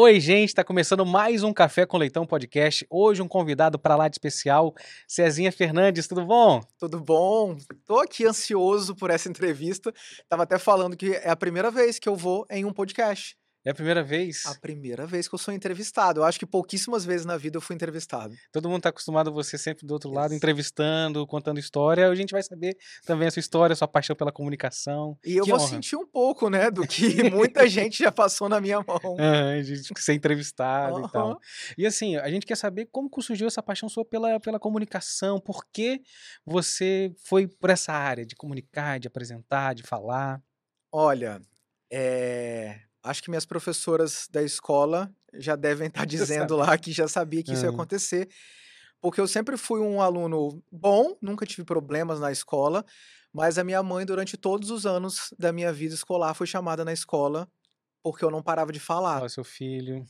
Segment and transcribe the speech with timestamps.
[0.00, 2.86] Oi, gente, está começando mais um Café com Leitão podcast.
[2.88, 4.72] Hoje um convidado para lá de especial,
[5.08, 6.60] Cezinha Fernandes, tudo bom?
[6.78, 7.56] Tudo bom?
[7.84, 9.92] Tô aqui ansioso por essa entrevista.
[10.28, 13.36] Tava até falando que é a primeira vez que eu vou em um podcast.
[13.68, 14.46] É a primeira vez?
[14.46, 16.20] A primeira vez que eu sou entrevistado.
[16.20, 18.34] Eu acho que pouquíssimas vezes na vida eu fui entrevistado.
[18.50, 22.08] Todo mundo está acostumado a você sempre do outro lado, entrevistando, contando história.
[22.08, 25.18] A gente vai saber também a sua história, a sua paixão pela comunicação.
[25.22, 25.68] E eu que vou honra.
[25.68, 29.16] sentir um pouco, né, do que muita gente já passou na minha mão.
[29.18, 31.10] Ah, a gente ser entrevistado e Aham.
[31.12, 31.40] tal.
[31.76, 35.66] E assim, a gente quer saber como surgiu essa paixão sua pela, pela comunicação, por
[35.70, 36.00] que
[36.46, 40.42] você foi por essa área de comunicar, de apresentar, de falar.
[40.90, 41.42] Olha,
[41.92, 47.42] é, acho que minhas professoras da escola já devem estar dizendo lá que já sabia
[47.42, 47.74] que isso ia Aham.
[47.74, 48.28] acontecer,
[49.00, 52.84] porque eu sempre fui um aluno bom, nunca tive problemas na escola,
[53.32, 56.92] mas a minha mãe, durante todos os anos da minha vida escolar, foi chamada na
[56.92, 57.48] escola
[58.02, 59.22] porque eu não parava de falar.
[59.22, 60.04] Ó, seu filho.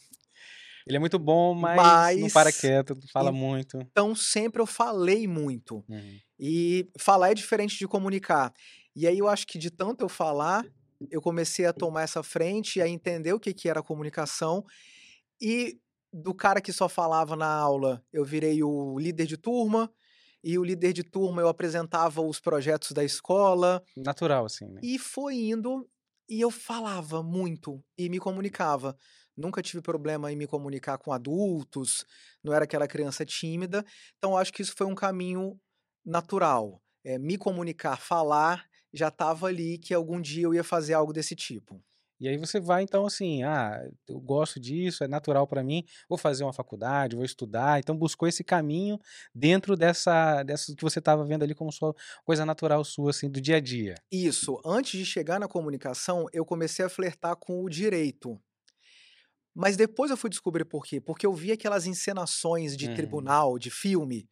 [0.87, 3.79] Ele é muito bom, mas, não para Mas- quieto, fala muito.
[3.91, 5.85] Então sempre eu falei muito.
[5.89, 6.19] Uhum.
[6.39, 8.55] E falar é diferente de comunicar.
[8.97, 10.65] E aí eu acho que de tanto eu falar,
[11.11, 14.65] eu comecei a tomar essa frente, a entender o que, que era comunicação.
[15.41, 15.79] E
[16.13, 19.91] do cara que só falava na aula, eu virei o líder de turma.
[20.43, 23.83] E o líder de turma eu apresentava os projetos da escola.
[23.97, 24.81] Natural, assim, né?
[24.83, 25.89] E foi indo.
[26.29, 28.97] E eu falava muito e me comunicava.
[29.37, 32.05] Nunca tive problema em me comunicar com adultos,
[32.43, 33.85] não era aquela criança tímida.
[34.17, 35.59] Então, eu acho que isso foi um caminho
[36.05, 36.83] natural.
[37.05, 41.35] É, me comunicar, falar, já estava ali que algum dia eu ia fazer algo desse
[41.37, 41.83] tipo.
[42.21, 46.19] E aí você vai, então, assim, ah, eu gosto disso, é natural pra mim, vou
[46.19, 47.79] fazer uma faculdade, vou estudar.
[47.79, 48.99] Então buscou esse caminho
[49.33, 51.95] dentro dessa, dessa que você estava vendo ali como sua
[52.25, 53.95] coisa natural sua, assim, do dia a dia.
[54.13, 58.39] Isso, antes de chegar na comunicação, eu comecei a flertar com o direito.
[59.55, 61.01] Mas depois eu fui descobrir por quê.
[61.01, 62.95] Porque eu vi aquelas encenações de Uhum.
[62.95, 64.29] tribunal, de filme,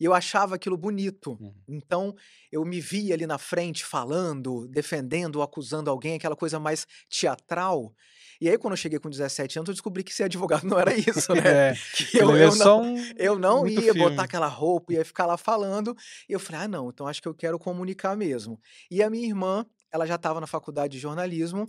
[0.00, 1.36] e eu achava aquilo bonito.
[1.38, 1.54] Uhum.
[1.68, 2.16] Então,
[2.50, 7.94] eu me via ali na frente falando, defendendo, acusando alguém, aquela coisa mais teatral.
[8.40, 10.94] E aí, quando eu cheguei com 17 anos, eu descobri que ser advogado não era
[10.94, 11.42] isso, né?
[11.44, 11.74] É,
[12.14, 14.08] eu, é eu não, um, eu não muito ia filme.
[14.08, 15.94] botar aquela roupa, ia ficar lá falando.
[16.26, 18.58] E eu falei, ah, não, então acho que eu quero comunicar mesmo.
[18.90, 21.68] E a minha irmã, ela já estava na faculdade de jornalismo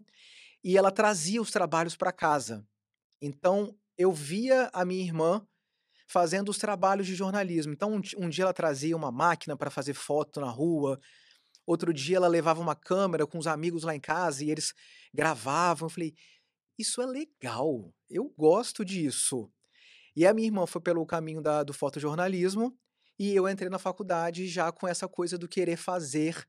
[0.64, 2.66] e ela trazia os trabalhos para casa.
[3.22, 5.46] Então, eu via a minha irmã
[6.12, 7.72] fazendo os trabalhos de jornalismo.
[7.72, 11.00] Então, um, um dia ela trazia uma máquina para fazer foto na rua,
[11.66, 14.74] outro dia ela levava uma câmera com os amigos lá em casa e eles
[15.14, 15.86] gravavam.
[15.86, 16.14] Eu falei,
[16.78, 19.50] isso é legal, eu gosto disso.
[20.16, 22.78] E a minha irmã foi pelo caminho da- do fotojornalismo
[23.18, 26.46] e eu entrei na faculdade já com essa coisa do querer fazer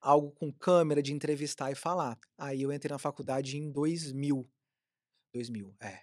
[0.00, 2.18] algo com câmera, de entrevistar e falar.
[2.36, 4.48] Aí eu entrei na faculdade em 2000.
[5.32, 6.00] 2000, é.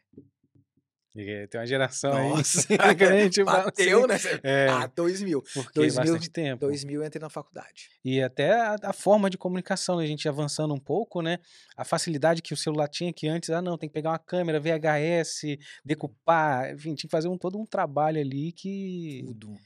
[1.14, 4.40] Tem uma geração aí Nossa, que a gente fala bateu, assim, né?
[4.44, 5.42] É, Ah, 2000.
[5.54, 6.60] porque 2000, bastante tempo.
[6.62, 7.90] 2000 eu entrei na faculdade.
[8.04, 11.40] E até a, a forma de comunicação, né, a gente avançando um pouco, né?
[11.76, 14.60] A facilidade que o celular tinha, que antes, ah, não, tem que pegar uma câmera,
[14.60, 19.22] VHS, decupar, enfim, tinha que fazer um, todo um trabalho ali que.
[19.26, 19.58] Tudo.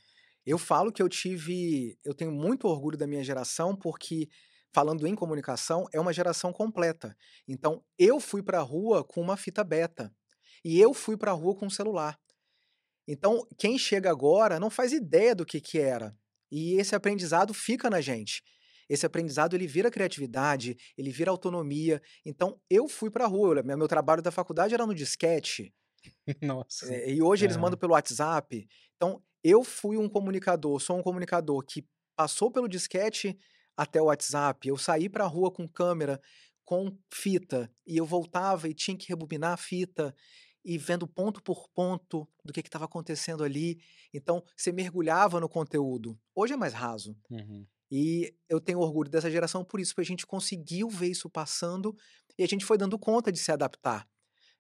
[0.46, 1.98] Eu falo que eu tive.
[2.04, 4.28] Eu tenho muito orgulho da minha geração, porque,
[4.74, 7.16] falando em comunicação, é uma geração completa.
[7.48, 10.12] Então, eu fui pra rua com uma fita beta.
[10.66, 12.20] E eu fui pra rua com um celular.
[13.08, 16.18] Então, quem chega agora não faz ideia do que, que era.
[16.52, 18.44] E esse aprendizado fica na gente.
[18.90, 22.02] Esse aprendizado ele vira criatividade, ele vira autonomia.
[22.26, 23.58] Então, eu fui pra rua.
[23.60, 25.74] eu- Meu meu trabalho da faculdade era no disquete.
[26.42, 26.86] Nossa.
[26.86, 27.60] É, e hoje eles É.
[27.60, 28.68] mandam pelo WhatsApp.
[28.96, 33.38] Então, eu fui um comunicador, sou um comunicador que passou pelo disquete
[33.78, 34.68] até o WhatsApp.
[34.68, 36.20] Eu saí pra rua com câmera,
[36.64, 40.16] com fita, e eu voltava e tinha que rebobinar a fita
[40.66, 43.80] e vendo ponto por ponto do que estava acontecendo ali.
[44.12, 46.20] Então, você mergulhava no conteúdo.
[46.34, 47.16] Hoje é mais raso.
[47.30, 47.68] Uhum.
[47.92, 51.96] E eu tenho orgulho dessa geração por isso, porque a gente conseguiu ver isso passando
[52.38, 54.10] e a gente foi dando conta de se adaptar.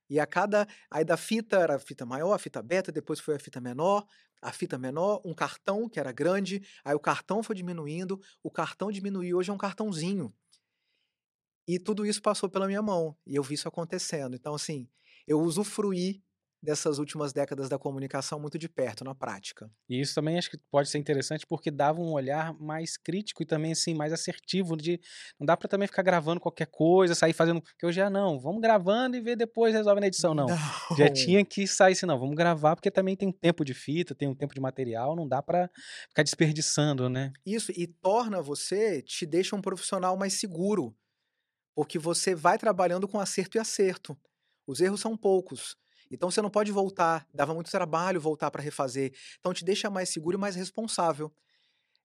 [0.07, 0.68] E a cada.
[0.92, 4.06] Aí da fita era a fita maior, a fita beta, depois foi a fita menor,
[4.40, 8.92] a fita menor, um cartão que era grande, aí o cartão foi diminuindo, o cartão
[8.92, 10.31] diminuiu, hoje é um cartãozinho.
[11.68, 14.36] E tudo isso passou pela minha mão, e eu vi isso acontecendo.
[14.36, 14.88] Então, assim,
[15.27, 16.24] eu usufruí
[16.66, 19.69] dessas últimas décadas da comunicação muito de perto, na prática.
[19.88, 23.45] E isso também acho que pode ser interessante porque dava um olhar mais crítico e
[23.45, 25.00] também assim mais assertivo de
[25.39, 28.62] não dá pra também ficar gravando qualquer coisa, sair fazendo, porque hoje já não, vamos
[28.62, 30.48] gravando e ver depois resolve na edição, não.
[30.98, 34.16] Já tinha que sair assim, não, vamos gravar porque também tem um tempo de fita,
[34.16, 35.69] tem um tempo de material, não dá pra
[36.10, 37.31] ficar desperdiçando, né?
[37.45, 40.95] Isso, e torna você, te deixa um profissional mais seguro,
[41.75, 44.18] porque você vai trabalhando com acerto e acerto.
[44.68, 45.78] Os erros são poucos.
[46.10, 49.14] Então você não pode voltar, dava muito trabalho voltar para refazer.
[49.40, 51.34] Então te deixa mais seguro e mais responsável.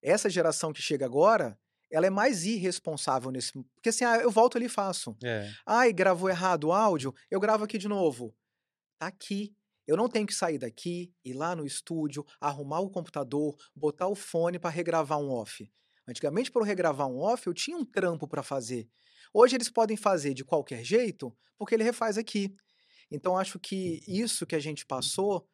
[0.03, 1.59] Essa geração que chega agora,
[1.91, 3.53] ela é mais irresponsável nesse.
[3.75, 5.17] Porque assim, ah, eu volto ali e faço.
[5.23, 5.51] É.
[5.67, 8.35] Ai, gravou errado o áudio, eu gravo aqui de novo.
[8.99, 9.55] Tá aqui.
[9.87, 14.15] Eu não tenho que sair daqui, ir lá no estúdio, arrumar o computador, botar o
[14.15, 15.69] fone para regravar um off.
[16.07, 18.89] Antigamente, para eu regravar um off, eu tinha um trampo para fazer.
[19.33, 22.55] Hoje eles podem fazer de qualquer jeito, porque ele refaz aqui.
[23.11, 25.47] Então acho que isso que a gente passou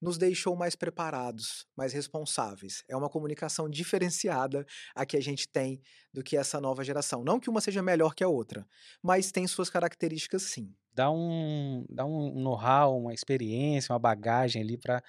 [0.00, 2.84] nos deixou mais preparados, mais responsáveis.
[2.88, 5.80] É uma comunicação diferenciada a que a gente tem
[6.12, 7.24] do que essa nova geração.
[7.24, 8.66] Não que uma seja melhor que a outra,
[9.02, 10.74] mas tem suas características sim.
[10.98, 15.00] Dá um, dá um know-how, uma experiência, uma bagagem ali para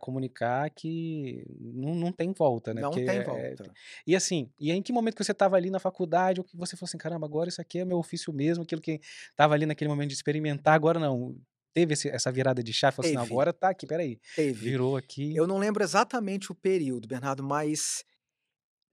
[0.00, 2.80] comunicar que não, não tem volta, né?
[2.80, 3.70] Não Porque tem é- volta.
[4.06, 6.78] E assim, e em que momento que você estava ali na faculdade, ou que você
[6.78, 8.98] falou assim, caramba, agora isso aqui é meu ofício mesmo, aquilo que
[9.30, 11.36] estava ali naquele momento de experimentar, agora não.
[11.74, 14.64] Teve esse- essa virada de chave, falou assim, não, agora tá aqui, peraí, Teve.
[14.64, 15.36] virou aqui.
[15.36, 18.02] Eu não lembro exatamente o período, Bernardo, mas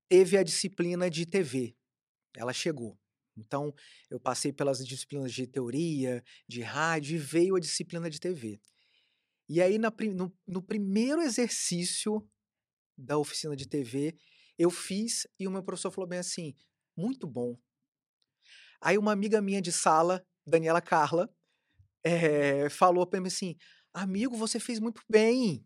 [0.09, 1.74] teve a disciplina de TV.
[2.36, 3.00] Ela chegou.
[3.37, 3.73] Então,
[4.09, 8.59] eu passei pelas disciplinas de teoria, de rádio, e veio a disciplina de TV.
[9.49, 12.27] E aí, na no, no primeiro exercício
[12.97, 14.15] da oficina de TV,
[14.57, 16.53] eu fiz e o meu professor falou bem assim:
[16.95, 17.57] muito bom.
[18.81, 21.29] Aí, uma amiga minha de sala, Daniela Carla,
[22.03, 23.55] eh, falou para mim assim:
[23.93, 25.65] amigo, você fez muito bem.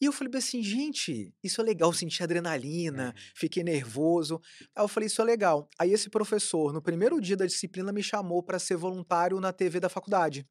[0.00, 3.20] E eu falei bem assim, gente, isso é legal, senti adrenalina, É.
[3.34, 4.40] fiquei nervoso.
[4.74, 5.68] Aí eu falei, isso é legal.
[5.78, 9.80] Aí esse professor, no primeiro dia da disciplina, me chamou para ser voluntário na TV
[9.80, 10.46] da faculdade.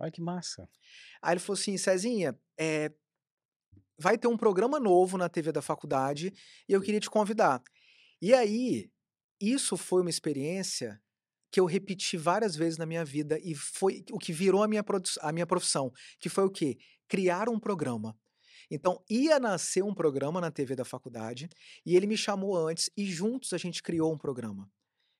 [0.00, 0.68] Olha que massa.
[1.22, 2.92] Aí ele falou assim, Cezinha, é,
[3.98, 6.32] vai ter um programa novo na TV da faculdade
[6.68, 7.62] e eu queria te convidar.
[8.20, 8.90] E aí,
[9.40, 11.00] isso foi uma experiência
[11.50, 14.84] que eu repeti várias vezes na minha vida e foi o que virou a minha,
[15.22, 15.90] a minha profissão,
[16.20, 16.76] que foi o quê?
[17.08, 18.16] Criar um programa.
[18.70, 21.48] Então, ia nascer um programa na TV da faculdade
[21.86, 24.70] e ele me chamou antes e juntos a gente criou um programa.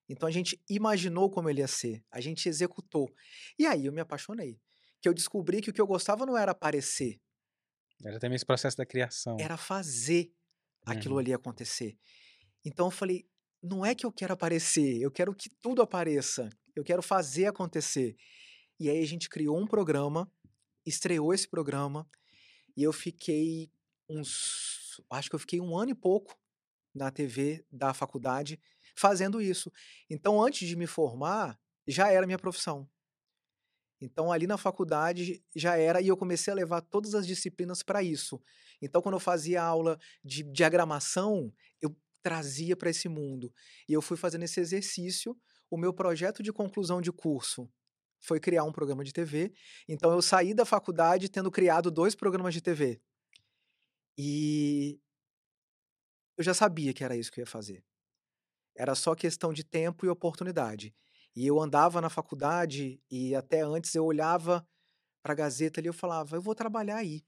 [0.08, 3.10] Então, a gente imaginou como ele ia ser, a gente executou.
[3.58, 4.58] E aí eu me apaixonei.
[5.00, 7.20] Que eu descobri que o que eu gostava não era aparecer,
[8.04, 9.36] Era também esse processo da criação.
[9.40, 10.30] era fazer
[10.86, 11.20] aquilo Uhum.
[11.20, 11.96] ali acontecer.
[12.64, 13.26] Então eu falei,
[13.62, 18.14] não é que eu quero aparecer, eu quero que tudo apareça, eu quero fazer acontecer.
[18.78, 20.30] E aí a gente criou um programa,
[20.86, 22.08] estreou esse programa,
[22.78, 23.72] e eu fiquei
[24.08, 25.02] uns.
[25.10, 26.38] Acho que eu fiquei um ano e pouco
[26.94, 28.60] na TV da faculdade
[28.94, 29.72] fazendo isso.
[30.08, 31.58] Então, antes de me formar,
[31.88, 32.88] já era minha profissão.
[34.00, 38.00] Então, ali na faculdade já era, e eu comecei a levar todas as disciplinas para
[38.00, 38.40] isso.
[38.80, 41.52] Então, quando eu fazia aula de diagramação,
[41.82, 43.52] eu trazia para esse mundo.
[43.88, 45.36] E eu fui fazendo esse exercício.
[45.68, 47.68] O meu projeto de conclusão de curso
[48.20, 49.52] foi criar um programa de TV.
[49.88, 53.00] Então, eu saí da faculdade tendo criado dois programas de TV.
[54.16, 55.00] E
[56.36, 57.84] eu já sabia que era isso que eu ia fazer.
[58.76, 60.94] Era só questão de tempo e oportunidade.
[61.34, 64.66] E eu andava na faculdade e até antes eu olhava
[65.22, 67.24] para a Gazeta ali e eu falava, eu vou trabalhar aí.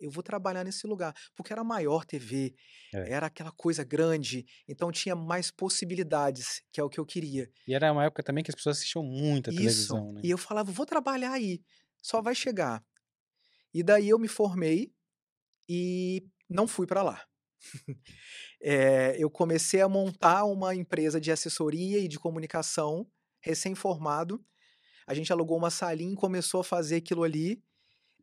[0.00, 2.54] Eu vou trabalhar nesse lugar, porque era a maior TV,
[2.94, 3.12] É.
[3.12, 7.50] era aquela coisa grande, então tinha mais possibilidades, que é o que eu queria.
[7.68, 9.58] E era uma época também que as pessoas assistiam muita Isso.
[9.58, 10.20] televisão, né?
[10.24, 11.60] E eu falava, vou trabalhar aí,
[12.02, 12.82] só vai chegar.
[13.74, 14.92] E daí eu me formei
[15.68, 17.24] e não fui para lá.
[18.62, 23.06] Eh, eu comecei a montar uma empresa de assessoria e de comunicação,
[23.40, 24.44] recém-formado.
[25.06, 27.62] A gente alugou uma salinha e começou a fazer aquilo ali,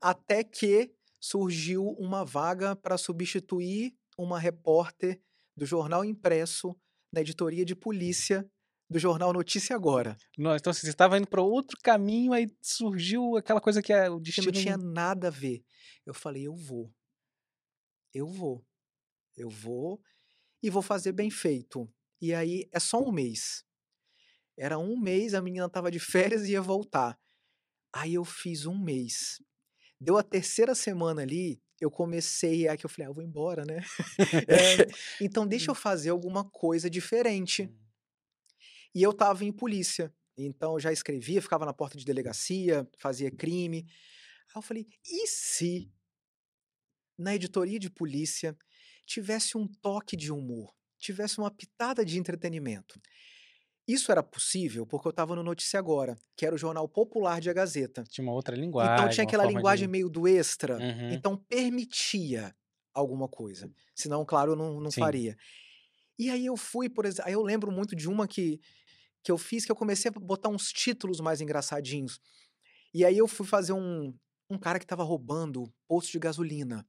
[0.02, 0.94] até que
[1.30, 5.22] surgiu uma vaga para substituir uma repórter
[5.56, 6.76] do jornal impresso
[7.12, 8.50] na editoria de polícia
[8.90, 10.16] do jornal Notícia Agora.
[10.38, 14.10] Não, então assim, você estava indo para outro caminho, aí surgiu aquela coisa que é
[14.10, 14.46] o Que destino.
[14.48, 15.62] não tinha nada a ver.
[16.06, 16.94] Eu falei, eu vou.
[18.14, 18.66] Eu vou.
[19.36, 20.02] Eu vou
[20.64, 21.92] e vou fazer bem feito.
[22.22, 23.66] E aí é só um mês.
[24.58, 27.20] Era um mês, a menina tava de férias e ia voltar.
[27.94, 29.42] Aí eu fiz um mês.
[30.00, 33.66] Deu a terceira semana ali, eu comecei a que eu falei, ah, eu vou embora,
[33.66, 33.82] né?
[34.48, 34.88] É,
[35.22, 37.64] então deixa eu fazer alguma coisa diferente.
[37.64, 37.88] Hum.
[38.94, 40.14] E eu tava em polícia.
[40.38, 43.86] Então eu já escrevia, ficava na porta de delegacia, fazia crime.
[44.50, 45.92] Aí eu falei, e se
[47.18, 48.56] na editoria de polícia
[49.06, 53.00] tivesse um toque de humor, tivesse uma pitada de entretenimento?
[53.88, 57.50] Isso era possível porque eu estava no Notícia Agora, que era o jornal popular de
[57.50, 58.04] A Gazeta.
[58.04, 58.94] Tinha uma outra linguagem.
[58.94, 59.92] Então tinha aquela linguagem de...
[59.92, 60.78] meio do extra.
[60.78, 61.12] Uhum.
[61.12, 62.54] Então permitia
[62.94, 63.72] alguma coisa.
[63.96, 65.00] Senão, claro, eu não, não Sim.
[65.00, 65.38] faria.
[66.20, 68.60] E aí eu fui, por exemplo, aí eu lembro muito de uma que,
[69.24, 72.20] que eu fiz que eu comecei a botar uns títulos mais engraçadinhos.
[72.94, 74.14] E aí eu fui fazer um,
[74.50, 76.86] um cara que estava roubando posto de gasolina.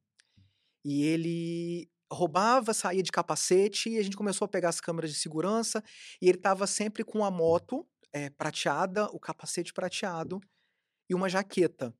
[0.83, 5.17] E ele roubava, saía de capacete, e a gente começou a pegar as câmeras de
[5.17, 5.83] segurança,
[6.21, 10.41] e ele estava sempre com a moto é, prateada, o capacete prateado
[11.09, 11.93] e uma jaqueta.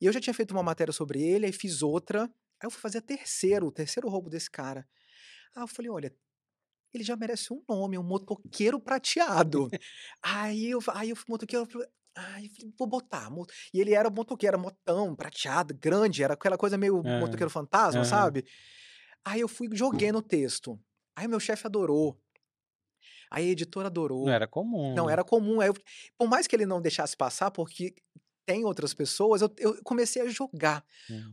[0.00, 2.80] E eu já tinha feito uma matéria sobre ele, aí fiz outra, aí eu fui
[2.80, 4.86] fazer a terceiro, o terceiro roubo desse cara.
[5.54, 6.14] Aí eu falei, olha,
[6.92, 9.70] ele já merece um nome, um motoqueiro prateado.
[10.22, 11.88] aí eu, aí eu fui motoqueiro, falei,
[12.78, 13.30] vou botar.
[13.72, 17.20] E ele era motoqueiro, era motão, prateado, grande, era aquela coisa meio é.
[17.20, 18.06] motoqueiro fantasma, uhum.
[18.06, 18.44] sabe?
[19.24, 20.78] Aí eu fui, joguei no texto.
[21.14, 22.18] Aí meu chefe adorou.
[23.30, 24.26] Aí a editora adorou.
[24.26, 24.94] Não era comum.
[24.94, 25.60] Não, era comum.
[25.60, 25.74] Aí eu,
[26.18, 27.94] por mais que ele não deixasse passar, porque
[28.44, 30.84] tem outras pessoas, eu, eu comecei a jogar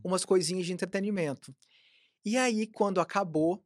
[0.04, 1.56] umas coisinhas de entretenimento.
[2.24, 3.64] E aí, quando acabou,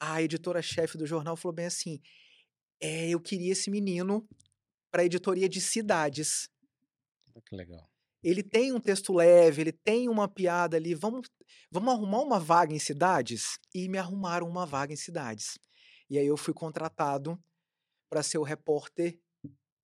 [0.00, 2.00] a editora-chefe do jornal falou bem assim:
[2.80, 4.26] é, eu queria esse menino
[4.90, 6.48] para a editoria de cidades.
[7.46, 7.88] Que legal.
[8.24, 10.94] Ele tem um texto leve, ele tem uma piada ali.
[10.94, 11.28] Vamos,
[11.70, 13.58] vamos arrumar uma vaga em cidades?
[13.74, 15.58] E me arrumaram uma vaga em cidades.
[16.08, 17.38] E aí eu fui contratado
[18.08, 19.18] para ser o repórter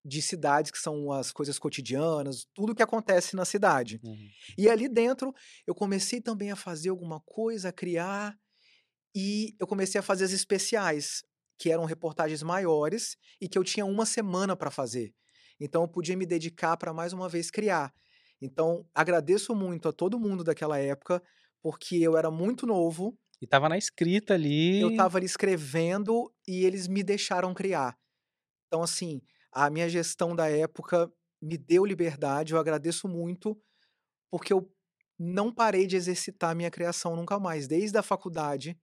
[0.04, 4.00] de cidades, que são as coisas cotidianas, tudo que acontece na cidade.
[4.02, 4.28] Uhum.
[4.56, 5.34] E ali dentro
[5.66, 8.38] eu comecei também a fazer alguma coisa, a criar,
[9.14, 11.24] e eu comecei a fazer as especiais
[11.58, 15.12] que eram reportagens maiores e que eu tinha uma semana para fazer.
[15.60, 17.92] Então eu podia me dedicar para mais uma vez criar.
[18.40, 21.22] Então agradeço muito a todo mundo daquela época,
[21.62, 23.18] porque eu era muito novo.
[23.40, 24.80] E estava na escrita ali.
[24.80, 27.96] Eu estava ali escrevendo e eles me deixaram criar.
[28.66, 33.56] Então, assim, a minha gestão da época me deu liberdade, eu agradeço muito,
[34.30, 34.70] porque eu
[35.18, 37.66] não parei de exercitar minha criação nunca mais.
[37.66, 38.78] Desde a faculdade,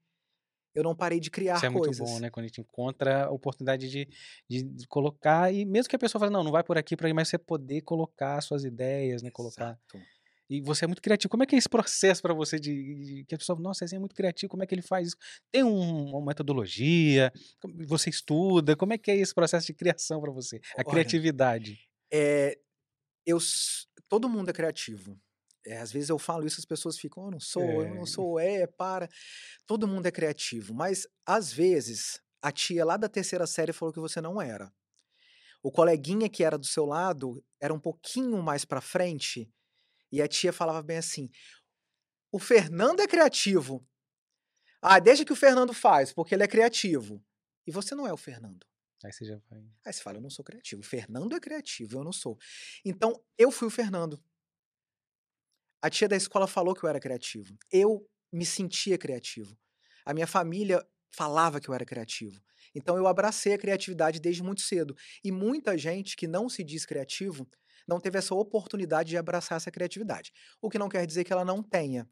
[0.76, 2.00] eu não parei de criar Isso é coisas.
[2.00, 2.30] muito bom, né?
[2.30, 4.08] Quando a gente encontra a oportunidade de,
[4.50, 7.06] de, de colocar, e mesmo que a pessoa fale, não, não vai por aqui, por
[7.06, 9.32] aí, mas você poder colocar suas ideias, né?
[9.32, 9.80] Colocar.
[9.92, 10.06] Exato.
[10.50, 11.30] E você é muito criativo.
[11.30, 13.96] Como é que é esse processo para você de, de, que a pessoa, nossa, esse
[13.96, 15.18] é muito criativo, como é que ele faz isso?
[15.52, 17.32] Tem um, uma metodologia?
[17.88, 18.76] Você estuda?
[18.76, 20.58] Como é que é esse processo de criação para você?
[20.78, 21.80] A Olha, criatividade.
[22.14, 22.60] É,
[23.26, 23.40] eu,
[24.08, 25.20] todo mundo é criativo.
[25.66, 27.90] É, às vezes eu falo isso, as pessoas ficam, eu não sou, é.
[27.90, 28.06] eu não é.
[28.06, 29.10] sou, é, para.
[29.66, 34.00] Todo mundo é criativo, mas às vezes a tia lá da terceira série falou que
[34.00, 34.72] você não era.
[35.64, 39.52] O coleguinha que era do seu lado era um pouquinho mais para frente
[40.12, 41.30] e a tia falava bem assim:
[42.32, 43.88] o Fernando é criativo.
[44.82, 47.24] Ah, deixa que o Fernando faz, porque ele é criativo.
[47.66, 48.68] E você não é o Fernando.
[49.04, 49.60] Aí você já vai.
[49.86, 50.82] Aí você fala, eu não sou criativo.
[50.82, 52.38] O Fernando é criativo, eu não sou.
[52.84, 54.22] Então, eu fui o Fernando.
[55.82, 57.58] A tia da escola falou que eu era criativo.
[57.72, 59.58] Eu me sentia criativo.
[60.06, 62.42] A minha família falava que eu era criativo.
[62.74, 64.96] Então eu abracei a criatividade desde muito cedo.
[65.24, 67.48] E muita gente que não se diz criativo
[67.88, 70.32] não teve essa oportunidade de abraçar essa criatividade.
[70.62, 72.10] O que não quer dizer que ela não tenha.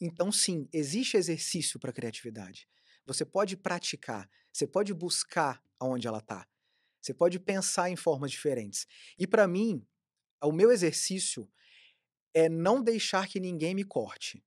[0.00, 2.66] Então, sim, existe exercício para a criatividade.
[3.04, 6.46] Você pode praticar, você pode buscar aonde ela está.
[7.00, 8.86] Você pode pensar em formas diferentes.
[9.18, 9.84] E para mim,
[10.42, 11.50] o meu exercício
[12.34, 14.44] é não deixar que ninguém me corte.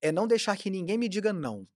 [0.00, 1.66] É não deixar que ninguém me diga não.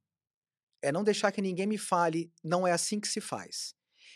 [0.81, 3.75] É não deixar que ninguém me fale, não é assim que se faz.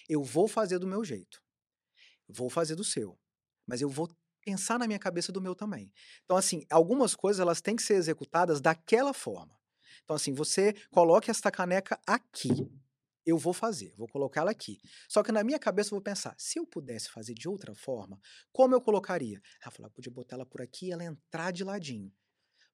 [0.08, 1.42] Eu vou fazer do meu jeito.
[2.28, 3.18] Vou fazer do seu.
[3.66, 4.08] Mas eu vou
[4.40, 5.92] pensar na minha cabeça do meu também.
[6.24, 9.58] Então, assim, algumas coisas elas têm que ser executadas daquela forma.
[10.04, 12.70] Então, assim, você coloque esta caneca aqui
[13.26, 14.80] eu vou fazer, vou colocar ela aqui.
[15.08, 18.20] Só que na minha cabeça eu vou pensar, se eu pudesse fazer de outra forma,
[18.52, 19.42] como eu colocaria?
[19.60, 22.12] Ela falou, podia botar ela por aqui e ela entrar de ladinho.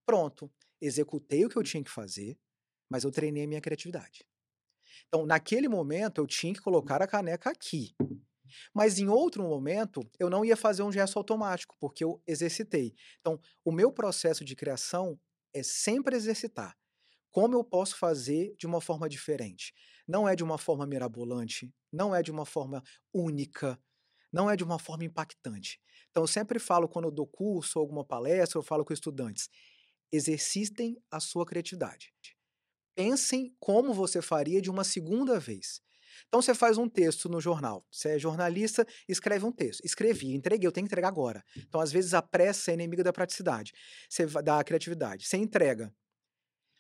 [0.05, 2.39] Pronto, executei o que eu tinha que fazer,
[2.91, 4.27] mas eu treinei a minha criatividade.
[5.09, 7.95] Então, naquele momento, eu tinha que colocar a caneca aqui.
[8.75, 12.95] Mas em outro momento, eu não ia fazer um gesto automático, porque eu exercitei.
[13.21, 15.19] Então, o meu processo de criação
[15.55, 16.77] é sempre exercitar.
[17.33, 19.73] Como eu posso fazer de uma forma diferente?
[20.07, 23.81] Não é de uma forma mirabolante, não é de uma forma única,
[24.31, 25.81] não é de uma forma impactante.
[26.11, 29.49] Então, eu sempre falo, quando eu dou curso ou alguma palestra, eu falo com estudantes:
[30.13, 32.13] exercitem a sua criatividade.
[32.95, 35.81] Pensem como você faria de uma segunda vez.
[36.29, 37.87] Então, você faz um texto no jornal.
[37.91, 39.81] Você é jornalista, escreve um texto.
[39.83, 41.43] Escrevi, entreguei, eu tenho que entregar agora.
[41.57, 43.73] Então, às vezes, a pressa é inimiga da praticidade,
[44.45, 45.27] da criatividade.
[45.27, 45.91] Você entrega.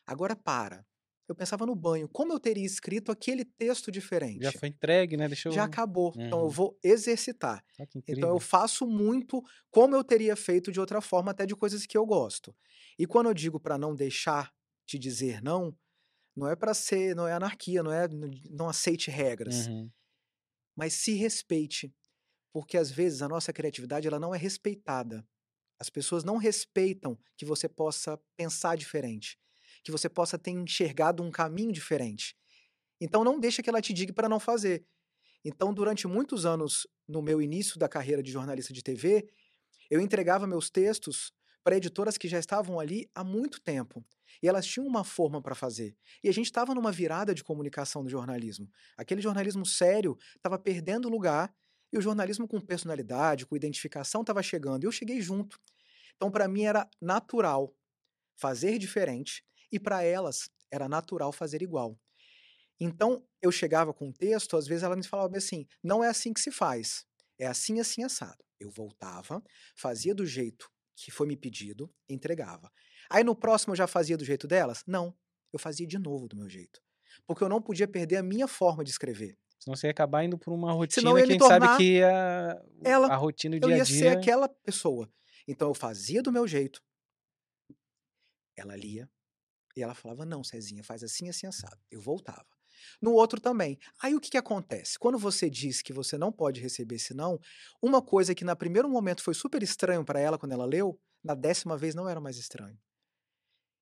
[0.07, 0.85] Agora para.
[1.29, 4.43] Eu pensava no banho, como eu teria escrito aquele texto diferente?
[4.43, 5.29] Já foi entregue, né?
[5.29, 5.53] Deixa eu...
[5.53, 6.13] Já acabou.
[6.17, 6.27] Uhum.
[6.27, 7.65] Então eu vou exercitar.
[7.81, 11.87] Ah, então eu faço muito como eu teria feito de outra forma, até de coisas
[11.87, 12.55] que eu gosto.
[12.99, 14.53] E quando eu digo para não deixar
[14.87, 15.75] de dizer não,
[16.37, 18.09] não é para ser, não é anarquia, não é
[18.51, 19.69] não aceite regras.
[19.69, 19.91] Uhum.
[20.77, 21.95] Mas se respeite.
[22.53, 25.27] Porque às vezes a nossa criatividade ela não é respeitada.
[25.81, 29.39] As pessoas não respeitam que você possa pensar diferente,
[29.83, 32.37] que você possa ter enxergado um caminho diferente.
[33.01, 34.85] Então não deixa que ela te diga para não fazer.
[35.45, 39.29] Então, durante muitos anos, no meu início da carreira de jornalista de TV,
[39.91, 41.33] eu entregava meus textos
[41.65, 44.05] para editoras que já estavam ali há muito tempo.
[44.43, 45.97] E elas tinham uma forma para fazer.
[46.23, 48.71] E a gente estava numa virada de comunicação do jornalismo.
[48.97, 51.53] Aquele jornalismo sério estava perdendo lugar
[51.93, 54.85] e o jornalismo com personalidade, com identificação estava chegando.
[54.85, 55.61] E eu cheguei junto.
[56.17, 57.75] Então, para mim, era natural
[58.37, 61.99] fazer diferente e para elas era natural fazer igual.
[62.79, 66.33] Então, eu chegava com um texto, às vezes ela me falava assim: não é assim
[66.33, 67.05] que se faz,
[67.39, 68.45] é assim, assim, assado.
[68.61, 69.43] Eu voltava,
[69.77, 72.71] fazia do jeito que foi me pedido, entregava.
[73.11, 74.83] Aí no próximo eu já fazia do jeito delas?
[74.87, 75.17] Não,
[75.53, 76.81] eu fazia de novo do meu jeito.
[77.27, 79.37] Porque eu não podia perder a minha forma de escrever.
[79.59, 82.63] Senão você ia acabar indo por uma rotina Senão que a gente sabe que ia,
[82.85, 83.95] ela, a rotina do dia a dia...
[83.95, 85.09] Eu ia ser aquela pessoa.
[85.47, 86.83] Então eu fazia do meu jeito.
[88.57, 89.09] Ela lia.
[89.77, 91.81] E ela falava, não, Cezinha, faz assim, assim, assado.
[91.91, 92.47] Eu voltava.
[93.01, 93.79] No outro também.
[94.03, 94.99] Aí o que, que acontece?
[94.99, 97.39] Quando você diz que você não pode receber esse não,
[97.81, 101.35] uma coisa que no primeiro momento foi super estranho para ela quando ela leu, na
[101.35, 102.79] décima vez não era mais estranho.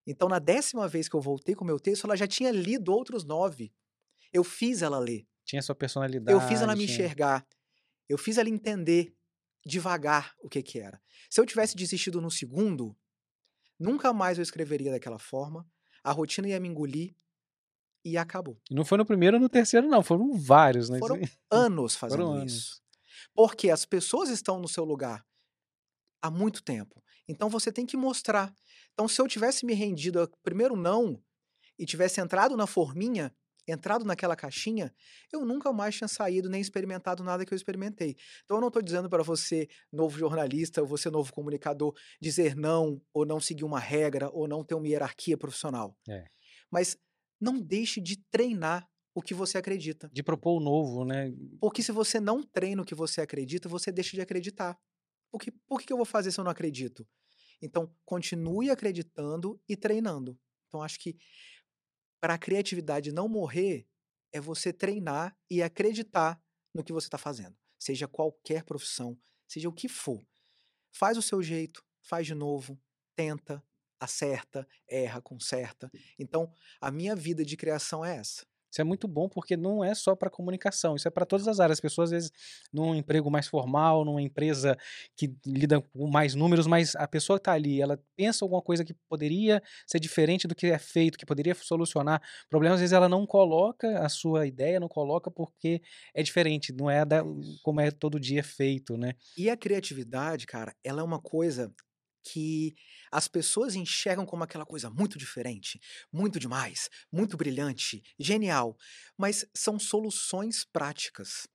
[0.07, 2.93] Então, na décima vez que eu voltei com o meu texto, ela já tinha lido
[2.93, 3.73] outros nove.
[4.33, 5.27] Eu fiz ela ler.
[5.45, 6.33] Tinha sua personalidade.
[6.33, 7.47] Eu fiz ela me enxergar.
[8.09, 9.15] Eu fiz ela entender
[9.65, 11.01] devagar o que que era.
[11.29, 12.97] Se eu tivesse desistido no segundo,
[13.79, 15.69] nunca mais eu escreveria daquela forma.
[16.03, 17.15] A rotina ia me engolir
[18.05, 18.59] e acabou.
[18.71, 20.03] E não foi no primeiro ou no terceiro, não.
[20.03, 20.99] Foram vários, né?
[20.99, 22.53] Foram anos fazendo Foram anos.
[22.53, 22.83] isso.
[23.35, 25.25] Porque as pessoas estão no seu lugar
[26.23, 27.03] há muito tempo.
[27.29, 28.53] Então você tem que mostrar.
[28.93, 31.23] Então, se eu tivesse me rendido ao primeiro não
[31.79, 33.35] e tivesse entrado na forminha,
[33.71, 34.93] entrado naquela caixinha,
[35.33, 38.17] eu nunca mais tinha saído nem experimentado nada que eu experimentei.
[38.45, 43.01] Então eu não estou dizendo para você, novo jornalista, ou você, novo comunicador, dizer não,
[43.13, 45.97] ou não seguir uma regra, ou não ter uma hierarquia profissional.
[46.09, 46.25] É.
[46.71, 46.97] Mas
[47.41, 50.09] não deixe de treinar o que você acredita.
[50.13, 51.33] De propor o novo, né?
[51.61, 54.79] Porque se você não treina o que você acredita, você deixa de acreditar.
[55.31, 57.07] Por que, por que eu vou fazer se eu não acredito?
[57.63, 60.39] Então, continue acreditando e treinando.
[60.67, 61.17] Então, acho que
[62.21, 63.87] para a criatividade não morrer,
[64.33, 66.41] é você treinar e acreditar
[66.75, 67.57] no que você está fazendo.
[67.79, 70.25] Seja qualquer profissão, seja o que for.
[70.93, 72.79] Faz o seu jeito, faz de novo,
[73.17, 73.65] tenta,
[73.99, 75.91] acerta, erra, conserta.
[76.19, 78.47] Então, a minha vida de criação é essa.
[78.71, 81.59] Isso é muito bom porque não é só para comunicação, isso é para todas as
[81.59, 81.77] áreas.
[81.79, 82.33] As pessoas, às vezes,
[82.73, 84.77] num emprego mais formal, numa empresa
[85.17, 88.85] que lida com mais números, mas a pessoa que está ali, ela pensa alguma coisa
[88.85, 93.09] que poderia ser diferente do que é feito, que poderia solucionar problemas, às vezes ela
[93.09, 95.83] não coloca a sua ideia, não coloca porque
[96.15, 97.23] é diferente, não é da,
[97.63, 99.15] como é todo dia feito, né?
[99.37, 101.73] E a criatividade, cara, ela é uma coisa
[102.23, 102.75] que
[103.11, 105.81] as pessoas enxergam como aquela coisa muito diferente,
[106.13, 108.77] muito demais, muito brilhante, genial,
[109.17, 111.47] mas são soluções práticas.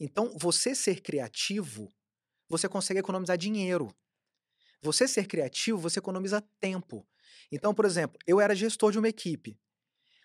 [0.00, 1.92] Então, você ser criativo,
[2.48, 3.94] você consegue economizar dinheiro.
[4.80, 7.06] Você ser criativo, você economiza tempo.
[7.50, 9.58] Então, por exemplo, eu era gestor de uma equipe.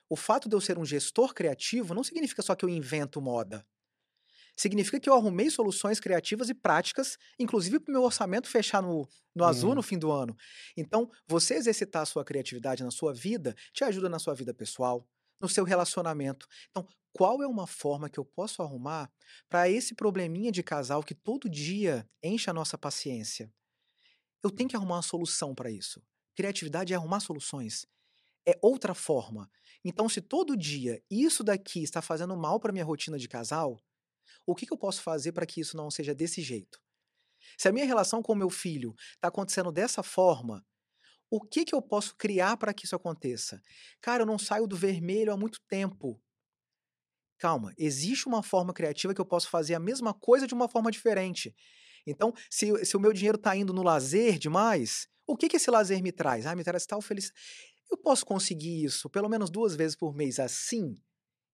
[0.09, 3.65] O fato de eu ser um gestor criativo não significa só que eu invento moda
[4.55, 9.07] significa que eu arrumei soluções criativas e práticas, inclusive para o meu orçamento fechar no,
[9.35, 9.75] no azul uhum.
[9.75, 10.35] no fim do ano.
[10.77, 15.07] Então, você exercitar a sua criatividade na sua vida te ajuda na sua vida pessoal,
[15.41, 16.47] no seu relacionamento.
[16.69, 19.11] Então, qual é uma forma que eu posso arrumar
[19.47, 23.51] para esse probleminha de casal que todo dia enche a nossa paciência?
[24.43, 26.01] Eu tenho que arrumar uma solução para isso.
[26.35, 27.85] Criatividade é arrumar soluções.
[28.45, 29.49] É outra forma.
[29.85, 33.79] Então, se todo dia isso daqui está fazendo mal para minha rotina de casal,
[34.45, 36.79] o que, que eu posso fazer para que isso não seja desse jeito?
[37.57, 40.65] Se a minha relação com o meu filho está acontecendo dessa forma,
[41.29, 43.61] o que, que eu posso criar para que isso aconteça?
[44.01, 46.21] Cara, eu não saio do vermelho há muito tempo.
[47.39, 50.91] Calma, existe uma forma criativa que eu posso fazer a mesma coisa de uma forma
[50.91, 51.55] diferente.
[52.05, 55.71] Então, se, se o meu dinheiro está indo no lazer demais, o que, que esse
[55.71, 56.45] lazer me traz?
[56.45, 57.41] Ah, me traz tal felicidade.
[57.89, 60.97] Eu posso conseguir isso pelo menos duas vezes por mês assim?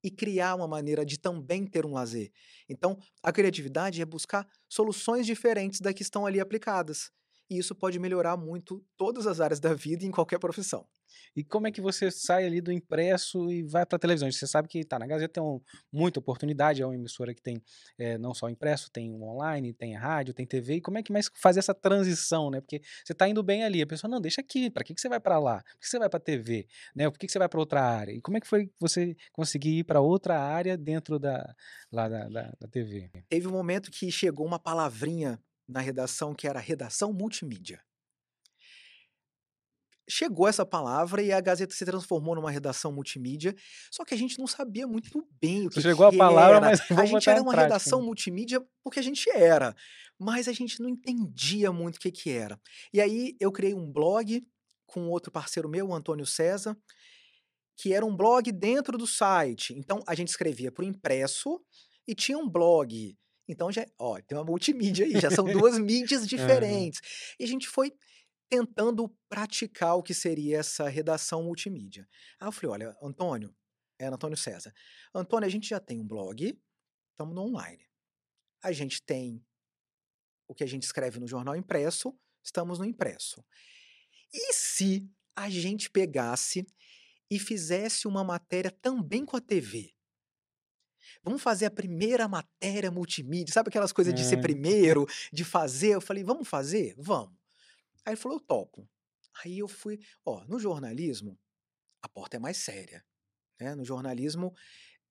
[0.03, 2.31] E criar uma maneira de também ter um lazer.
[2.69, 7.11] Então, a criatividade é buscar soluções diferentes da que estão ali aplicadas.
[7.49, 10.87] e isso pode melhorar muito todas as áreas da vida em qualquer profissão.
[11.35, 14.31] E como é que você sai ali do impresso e vai para a televisão?
[14.31, 17.61] Você sabe que tá na Gazeta tem um, muita oportunidade, é uma emissora que tem
[17.97, 20.75] é, não só impresso, tem online, tem rádio, tem TV.
[20.75, 22.61] E como é que mais fazer essa transição, né?
[22.61, 24.69] Porque você está indo bem ali, a pessoa não deixa aqui.
[24.69, 25.63] Para que, que você vai para lá?
[25.63, 26.67] Por que você vai para TV?
[26.95, 27.09] Né?
[27.09, 28.11] Por que, que você vai para outra área?
[28.11, 31.55] E como é que foi você conseguir ir para outra área dentro da
[31.91, 33.09] lá da, da, da TV?
[33.27, 37.79] Teve um momento que chegou uma palavrinha na redação que era redação multimídia
[40.09, 43.55] chegou essa palavra e a Gazeta se transformou numa redação multimídia,
[43.91, 46.65] só que a gente não sabia muito bem o que, chegou que a palavra, era.
[46.65, 47.73] mas a gente era uma prática.
[47.73, 49.75] redação multimídia porque a gente era,
[50.17, 52.59] mas a gente não entendia muito o que, que era.
[52.91, 54.43] E aí eu criei um blog
[54.87, 56.75] com outro parceiro meu, o Antônio César,
[57.77, 59.73] que era um blog dentro do site.
[59.77, 61.61] Então a gente escrevia para o impresso
[62.07, 63.15] e tinha um blog.
[63.47, 66.99] Então já, ó, tem uma multimídia aí, já são duas mídias diferentes.
[66.99, 67.35] Uhum.
[67.39, 67.93] E a gente foi
[68.49, 72.07] tentando praticar o que seria essa redação multimídia.
[72.39, 73.55] Aí eu falei, olha, Antônio,
[73.99, 74.73] era Antônio César.
[75.13, 76.59] Antônio, a gente já tem um blog,
[77.11, 77.85] estamos no online.
[78.63, 79.45] A gente tem
[80.47, 83.45] o que a gente escreve no jornal impresso, estamos no impresso.
[84.33, 86.65] E se a gente pegasse
[87.29, 89.93] e fizesse uma matéria também com a TV?
[91.23, 94.41] Vamos fazer a primeira matéria multimídia, sabe aquelas coisas de ser é.
[94.41, 95.89] primeiro, de fazer?
[95.89, 96.95] Eu falei, vamos fazer?
[96.97, 97.38] Vamos.
[98.05, 98.89] Aí ele falou, eu topo.
[99.43, 101.39] Aí eu fui, ó, no jornalismo,
[102.01, 103.05] a porta é mais séria.
[103.59, 103.75] Né?
[103.75, 104.53] No jornalismo,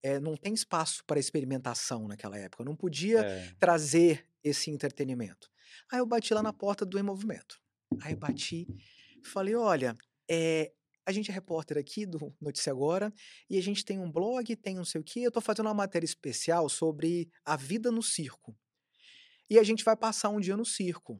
[0.03, 2.63] é, não tem espaço para experimentação naquela época.
[2.63, 3.55] Eu não podia é.
[3.59, 5.51] trazer esse entretenimento.
[5.91, 7.61] Aí eu bati lá na porta do Em Movimento.
[8.03, 8.67] Aí bati,
[9.25, 9.97] falei, olha,
[10.31, 10.73] é,
[11.07, 13.13] a gente é repórter aqui do Notícia Agora
[13.49, 15.21] e a gente tem um blog, tem não sei o quê.
[15.21, 18.57] Eu estou fazendo uma matéria especial sobre a vida no circo.
[19.51, 21.19] E a gente vai passar um dia no circo.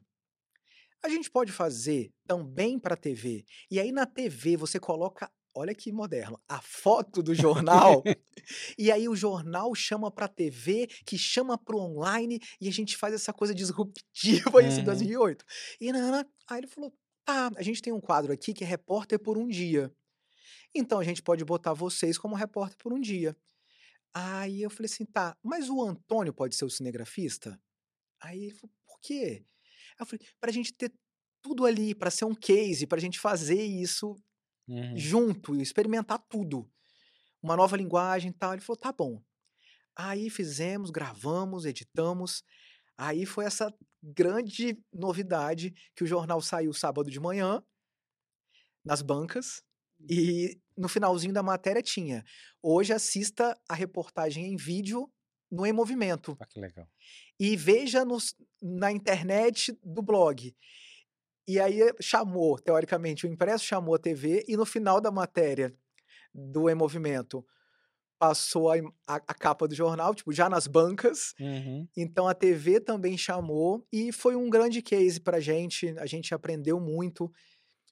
[1.01, 3.45] A gente pode fazer também para TV.
[3.71, 8.03] E aí na TV você coloca, olha que moderno, a foto do jornal.
[8.77, 13.13] e aí o jornal chama para TV, que chama para online e a gente faz
[13.13, 15.45] essa coisa disruptiva isso em 2008.
[15.79, 19.17] E Nana, aí ele falou: "Tá, a gente tem um quadro aqui que é repórter
[19.19, 19.93] por um dia.
[20.75, 23.37] Então a gente pode botar vocês como repórter por um dia."
[24.13, 27.57] Aí eu falei assim: "Tá, mas o Antônio pode ser o cinegrafista?"
[28.19, 29.45] Aí ele falou: "Por quê?"
[29.99, 30.91] Eu falei, pra gente ter
[31.41, 34.15] tudo ali, para ser um case, pra gente fazer isso
[34.67, 34.97] uhum.
[34.97, 36.69] junto, experimentar tudo.
[37.41, 38.53] Uma nova linguagem e tal.
[38.53, 39.21] Ele falou, tá bom.
[39.95, 42.43] Aí fizemos, gravamos, editamos.
[42.97, 47.63] Aí foi essa grande novidade que o jornal saiu sábado de manhã,
[48.83, 49.61] nas bancas,
[50.09, 52.23] e no finalzinho da matéria tinha.
[52.61, 55.11] Hoje assista a reportagem em vídeo
[55.51, 56.37] no Em Movimento.
[56.39, 56.87] Ah, que legal.
[57.39, 60.55] E veja nos, na internet do blog.
[61.47, 65.73] E aí chamou, teoricamente, o impresso chamou a TV e no final da matéria
[66.33, 67.43] do Em Movimento
[68.19, 68.75] passou a,
[69.07, 71.33] a, a capa do jornal, tipo, já nas bancas.
[71.39, 71.87] Uhum.
[71.95, 75.97] Então a TV também chamou e foi um grande case pra gente.
[75.97, 77.31] A gente aprendeu muito,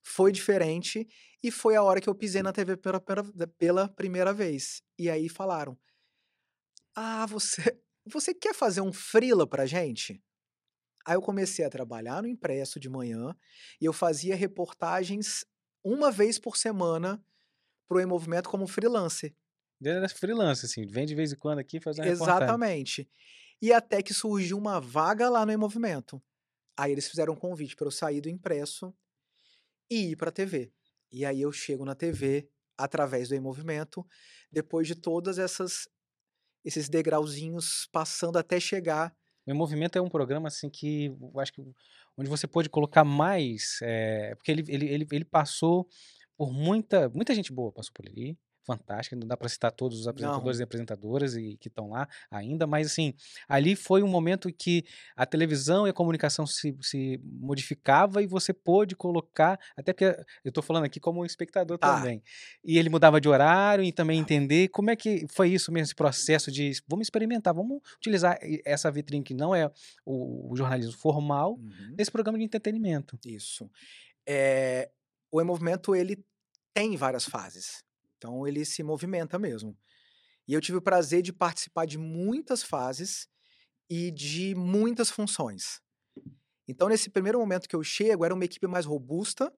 [0.04, 1.08] foi diferente
[1.42, 3.24] e foi a hora que eu pisei na TV pela, pela,
[3.58, 4.84] pela primeira vez.
[5.00, 5.78] E aí falaram:
[7.00, 7.62] Ah, você,
[8.08, 10.20] você quer fazer um freela pra gente?
[11.06, 13.36] Aí eu comecei a trabalhar no impresso de manhã
[13.80, 15.46] e eu fazia reportagens
[15.84, 17.24] uma vez por semana
[17.88, 19.36] pro E-Movimento como freelancer.
[19.86, 23.02] Era freelancer, assim, vem de vez em quando aqui fazer uma Exatamente.
[23.04, 23.10] Reportagem.
[23.62, 26.20] E até que surgiu uma vaga lá no E-Movimento.
[26.76, 28.92] Aí eles fizeram um convite para eu sair do impresso
[29.88, 30.72] e ir para a TV.
[31.12, 34.04] E aí eu chego na TV através do E-Movimento,
[34.52, 35.88] depois de todas essas
[36.68, 39.16] esses degrauzinhos passando até chegar.
[39.48, 41.62] O Movimento é um programa assim que eu acho que
[42.18, 45.88] onde você pode colocar mais, é, porque ele, ele, ele, ele passou
[46.36, 50.08] por muita muita gente boa passou por ali, fantástica, não dá para citar todos os
[50.08, 50.62] apresentadores não.
[50.62, 53.14] e apresentadoras e que estão lá ainda, mas assim,
[53.48, 54.84] ali foi um momento que
[55.16, 60.06] a televisão e a comunicação se, se modificava e você pôde colocar, até porque
[60.44, 61.96] eu estou falando aqui como espectador tá.
[61.96, 62.22] também,
[62.64, 65.96] e ele mudava de horário e também entender como é que foi isso mesmo, esse
[65.96, 69.72] processo de vamos experimentar, vamos utilizar essa vitrine que não é
[70.06, 71.96] o, o jornalismo formal, uhum.
[71.98, 73.18] nesse programa de entretenimento.
[73.26, 73.70] Isso.
[74.28, 74.90] É,
[75.32, 76.24] o E-Movimento, ele
[76.74, 77.84] tem várias fases.
[78.18, 79.78] Então ele se movimenta mesmo.
[80.48, 83.28] E eu tive o prazer de participar de muitas fases
[83.90, 85.82] e de muitas funções.
[86.68, 89.54] Então, nesse primeiro momento que eu chego, era uma equipe mais robusta,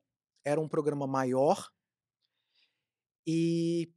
[0.46, 1.70] era um programa maior
[3.26, 3.92] e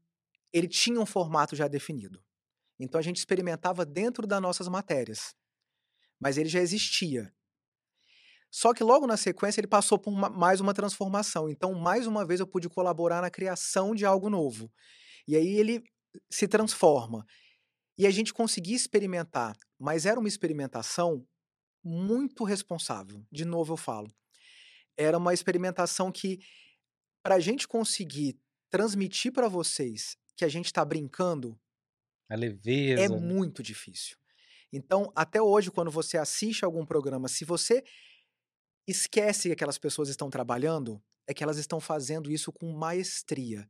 [0.53, 2.23] ele tinha um formato já definido.
[2.79, 5.35] Então, a gente experimentava dentro das nossas matérias,
[6.19, 7.33] mas ele já existia.
[8.55, 11.49] Só que logo na sequência ele passou por uma- mais uma transformação.
[11.49, 14.71] Então, mais uma vez eu pude colaborar na criação de algo novo.
[15.27, 15.83] E aí ele
[16.31, 17.25] se transforma.
[17.99, 21.27] E a gente conseguia experimentar, mas era uma experimentação
[21.85, 23.25] muito responsável.
[23.33, 24.13] De novo eu falo.
[24.97, 26.39] Era uma experimentação que,
[27.23, 28.39] para a gente conseguir
[28.71, 31.59] transmitir para vocês que a gente está brincando,
[32.29, 33.09] A é leveza.
[33.09, 33.21] né?
[33.21, 34.17] muito difícil.
[34.73, 37.83] Então, até hoje, quando você assiste algum programa, se você
[38.87, 43.69] esquece que aquelas pessoas estão trabalhando, é que elas estão fazendo isso com maestria.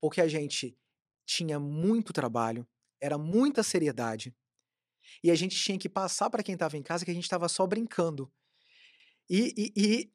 [0.00, 0.76] Porque a gente
[1.24, 2.66] tinha muito trabalho,
[3.00, 4.34] era muita seriedade,
[5.22, 7.48] e a gente tinha que passar para quem estava em casa que a gente estava
[7.48, 8.30] só brincando.
[9.28, 10.12] E, e- e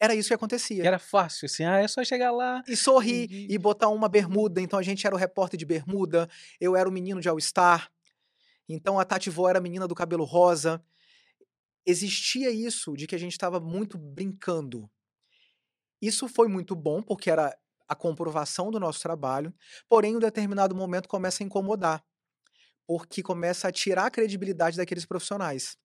[0.00, 0.84] era isso que acontecia.
[0.86, 2.62] Era fácil, assim, ah, é só chegar lá.
[2.68, 4.60] E sorrir, E- e botar uma bermuda.
[4.60, 6.28] Então a gente era o repórter de bermuda,
[6.60, 7.90] eu era o menino de All-Star.
[8.68, 10.82] Então a Tati Vó era a menina do cabelo rosa.
[11.86, 14.90] Existia isso de que a gente estava muito brincando.
[16.00, 17.56] Isso foi muito bom, porque era
[17.88, 19.54] a comprovação do nosso trabalho.
[19.88, 22.04] Porém, em um determinado momento começa a incomodar,
[22.86, 25.76] porque começa a tirar a credibilidade daqueles profissionais.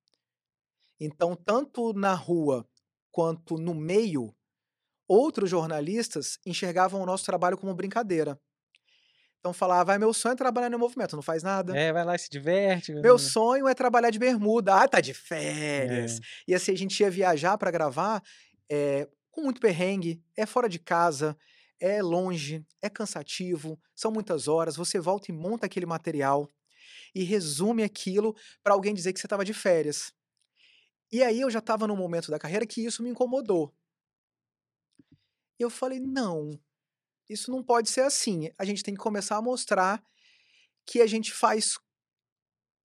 [0.99, 2.65] Então, tanto na rua
[3.11, 4.33] quanto no meio,
[5.07, 8.39] outros jornalistas enxergavam o nosso trabalho como brincadeira.
[9.41, 11.75] Então falava, ah, meu sonho é trabalhar no movimento, não faz nada.
[11.75, 12.93] É, vai lá e se diverte.
[12.93, 14.75] Meu sonho é trabalhar de bermuda.
[14.75, 15.13] Ah, tá de É.
[15.15, 16.19] férias.
[16.47, 18.21] E assim, a gente ia viajar para gravar
[18.69, 21.35] eh, com muito perrengue, é fora de casa,
[21.79, 24.75] é longe, é cansativo, são muitas horas.
[24.75, 26.47] Você volta e monta aquele material
[27.15, 30.13] e resume aquilo para alguém dizer que você estava de férias.
[31.11, 33.73] E aí eu já estava num momento da carreira que isso me incomodou.
[35.59, 36.51] E eu falei: não,
[37.31, 38.49] isso não pode ser assim.
[38.57, 40.03] A gente tem que começar a mostrar
[40.85, 41.77] que a gente faz.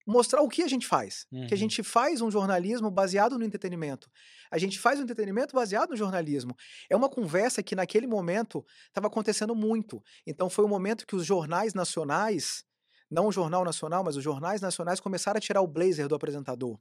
[0.05, 1.25] Mostrar o que a gente faz.
[1.29, 1.47] Que Uhum.
[1.51, 4.09] a gente faz um jornalismo baseado no entretenimento.
[4.49, 6.55] A gente faz um entretenimento baseado no jornalismo.
[6.89, 10.01] É uma conversa que naquele momento estava acontecendo muito.
[10.25, 12.63] Então foi o momento que os jornais nacionais,
[13.11, 16.79] não o Jornal Nacional, mas os jornais nacionais começaram a tirar o blazer do apresentador.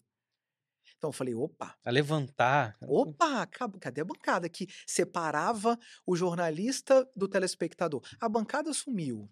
[0.99, 2.77] Então eu falei: opa, A levantar.
[2.83, 3.47] Opa,
[3.81, 8.03] cadê a bancada que separava o jornalista do telespectador?
[8.21, 9.31] A bancada sumiu.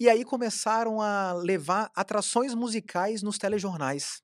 [0.00, 4.22] E aí começaram a levar atrações musicais nos telejornais.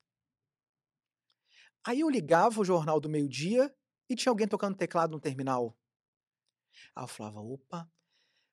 [1.84, 3.74] Aí eu ligava o jornal do meio-dia
[4.08, 5.76] e tinha alguém tocando teclado no terminal.
[6.94, 7.90] Aí eu falava, opa,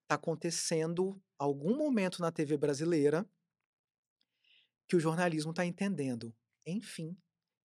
[0.08, 3.30] tá acontecendo algum momento na TV brasileira
[4.88, 7.15] que o jornalismo está entendendo, enfim,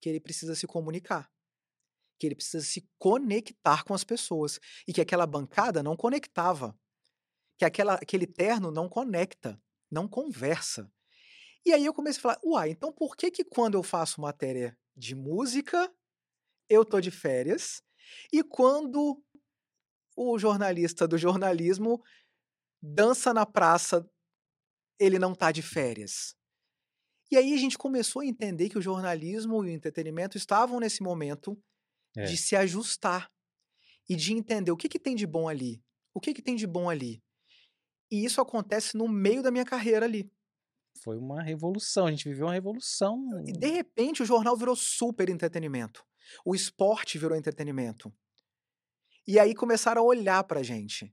[0.05, 1.33] que ele precisa se comunicar
[2.19, 6.79] que ele precisa se conectar com as pessoas e que aquela bancada não conectava,
[7.59, 10.90] que aquela, aquele terno não conecta, não conversa.
[11.64, 14.79] E aí eu comecei a falar, uai, então por que que quando eu faço matéria
[14.97, 15.93] de música
[16.69, 17.83] eu tô de férias
[18.33, 19.23] e quando
[20.17, 22.03] o jornalista do jornalismo
[22.81, 24.09] dança na praça
[25.01, 26.37] ele não tá de férias?
[27.35, 31.03] E aí a gente começou a entender que o jornalismo e o entretenimento estavam nesse
[31.03, 31.61] momento
[32.16, 32.27] É.
[32.27, 33.29] de se ajustar
[34.09, 35.83] e de entender o que, que tem de bom ali,
[36.14, 37.20] o que, que tem de bom ali.
[38.09, 40.31] E isso acontece no meio da minha carreira ali.
[41.03, 42.07] Foi uma revolução.
[42.07, 43.18] A gente viveu uma revolução.
[43.44, 46.07] E de repente o jornal virou super entretenimento.
[46.44, 48.14] O esporte virou entretenimento.
[49.27, 51.12] E aí começaram a olhar pra gente,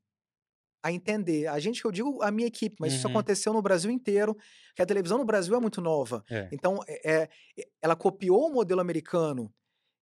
[0.84, 1.48] a entender.
[1.48, 3.14] A gente que eu digo, a minha equipe, mas isso Uhum.
[3.14, 4.36] aconteceu no Brasil inteiro,
[4.76, 6.24] que a televisão no Brasil é muito nova.
[6.30, 6.50] É.
[6.52, 7.30] Então, é, é-
[7.82, 9.54] ela copiou o modelo americano.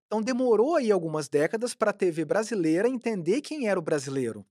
[0.07, 4.45] Então, demorou aí algumas décadas para a TV brasileira entender quem era o brasileiro.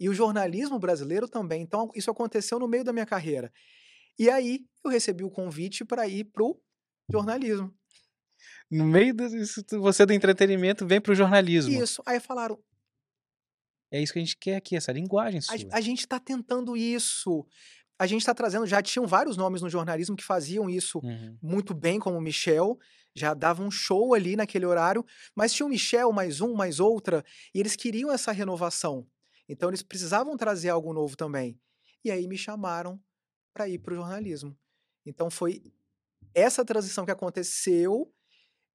[0.00, 1.60] E o jornalismo brasileiro também.
[1.60, 3.52] Então, isso aconteceu no meio da minha carreira.
[4.18, 6.60] E aí, eu recebi o convite para ir pro
[7.10, 7.74] jornalismo.
[8.70, 11.72] No meio disso, você do entretenimento vem pro jornalismo.
[11.82, 12.02] Isso.
[12.06, 12.58] Aí falaram,
[13.90, 15.56] É isso que a gente quer aqui, essa linguagem a, sua.
[15.72, 17.46] a gente está tentando isso.
[17.98, 21.36] A gente está trazendo, já tinham vários nomes no jornalismo que faziam isso Uhum.
[21.42, 22.78] muito bem, como o Michel,
[23.14, 27.24] já dava um show ali naquele horário, mas tinha o Michel, mais um, mais outra,
[27.52, 29.06] e eles queriam essa renovação.
[29.48, 31.58] Então eles precisavam trazer algo novo também.
[32.04, 33.00] E aí me chamaram
[33.52, 34.56] para ir para o jornalismo.
[35.04, 35.62] Então foi
[36.34, 38.12] essa transição que aconteceu.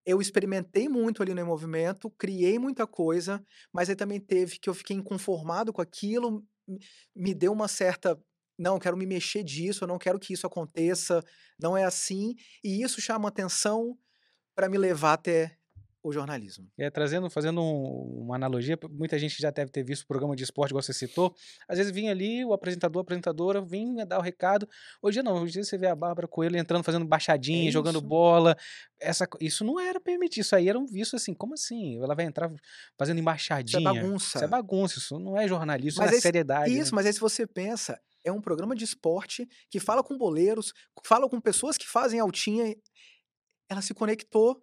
[0.06, 4.74] Eu experimentei muito ali no movimento, criei muita coisa, mas aí também teve que eu
[4.74, 6.44] fiquei inconformado com aquilo,
[7.16, 8.20] me deu uma certa.
[8.58, 11.24] Não, eu quero me mexer disso, eu não quero que isso aconteça,
[11.60, 12.36] não é assim.
[12.64, 13.98] E isso chama atenção
[14.56, 15.58] para me levar até
[16.04, 16.70] o jornalismo.
[16.78, 20.44] É, trazendo, fazendo um, uma analogia, muita gente já deve ter visto o programa de
[20.44, 21.34] esporte, igual você citou.
[21.68, 24.68] Às vezes vinha ali o apresentador, a apresentadora, vinha dar o recado.
[25.02, 28.58] Hoje não, hoje você vê a Bárbara Coelho entrando, fazendo baixadinha, é jogando bola.
[29.00, 31.98] Essa, isso não era permitido, isso aí era um visto assim, como assim?
[32.04, 32.52] Ela vai entrar
[32.98, 33.80] fazendo embaixadinha.
[33.80, 34.38] Isso é bagunça.
[34.38, 36.78] Isso é bagunça, isso não é jornalismo, mas isso é esse, seriedade.
[36.78, 36.96] Isso, né?
[36.98, 40.74] mas aí se você pensa, é um programa de esporte que fala com boleiros,
[41.06, 42.76] fala com pessoas que fazem altinha.
[43.70, 44.62] Ela se conectou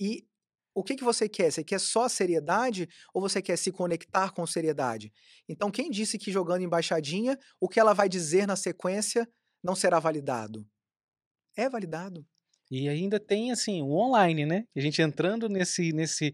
[0.00, 0.26] e
[0.74, 1.50] o que, que você quer?
[1.52, 5.12] Você quer só seriedade ou você quer se conectar com seriedade?
[5.48, 9.28] Então, quem disse que jogando embaixadinha, o que ela vai dizer na sequência
[9.62, 10.66] não será validado?
[11.56, 12.24] É validado.
[12.70, 14.64] E ainda tem, assim, o online, né?
[14.76, 16.32] A gente entrando nesse, nesse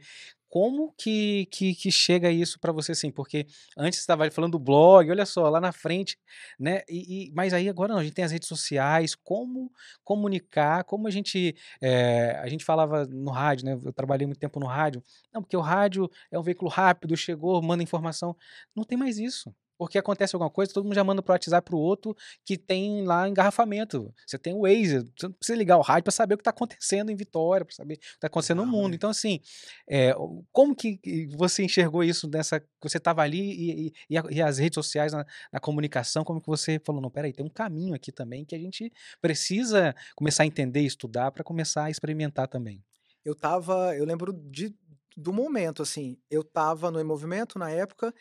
[0.56, 3.10] como que, que, que chega isso para você assim?
[3.10, 6.18] Porque antes estava falando do blog, olha só, lá na frente,
[6.58, 6.80] né?
[6.88, 9.70] E, e, mas aí agora não, a gente tem as redes sociais, como
[10.02, 11.54] comunicar, como a gente.
[11.78, 13.78] É, a gente falava no rádio, né?
[13.84, 15.02] Eu trabalhei muito tempo no rádio.
[15.30, 18.34] Não, porque o rádio é um veículo rápido, chegou, manda informação.
[18.74, 19.54] Não tem mais isso.
[19.78, 23.28] Porque acontece alguma coisa, todo mundo já manda pro WhatsApp pro outro que tem lá
[23.28, 24.12] engarrafamento.
[24.26, 26.50] Você tem o Waze, você não precisa ligar o rádio para saber o que está
[26.50, 28.90] acontecendo em Vitória, para saber o que está acontecendo no mundo.
[28.90, 28.96] Né?
[28.96, 29.40] Então, assim,
[29.88, 30.14] é,
[30.50, 30.98] como que
[31.36, 32.62] você enxergou isso nessa.
[32.82, 36.80] Você estava ali e, e, e, as redes sociais na, na, comunicação, como que você
[36.84, 40.80] falou, não, peraí, tem um caminho aqui também que a gente precisa começar a entender
[40.80, 42.82] e estudar para começar a experimentar também.
[43.24, 44.74] Eu tava, eu lembro de,
[45.16, 48.14] do momento, assim, eu estava no movimento na época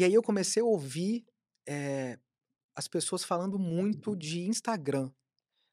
[0.00, 1.26] e aí eu comecei a ouvir
[1.68, 2.18] eh,
[2.74, 5.12] as pessoas falando muito de Instagram.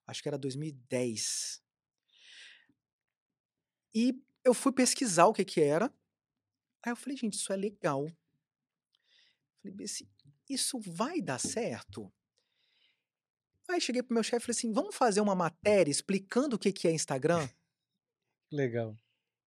[0.06, 1.63] Acho que era 2010.
[3.96, 5.86] E eu fui pesquisar o que que era.
[6.84, 8.06] Aí eu falei, gente, isso é legal.
[9.62, 9.78] Falei,
[10.50, 12.12] isso vai dar certo?
[13.70, 16.74] Aí cheguei pro meu chefe e falei assim, vamos fazer uma matéria explicando o que
[16.74, 17.48] que é Instagram?
[18.52, 18.94] Legal.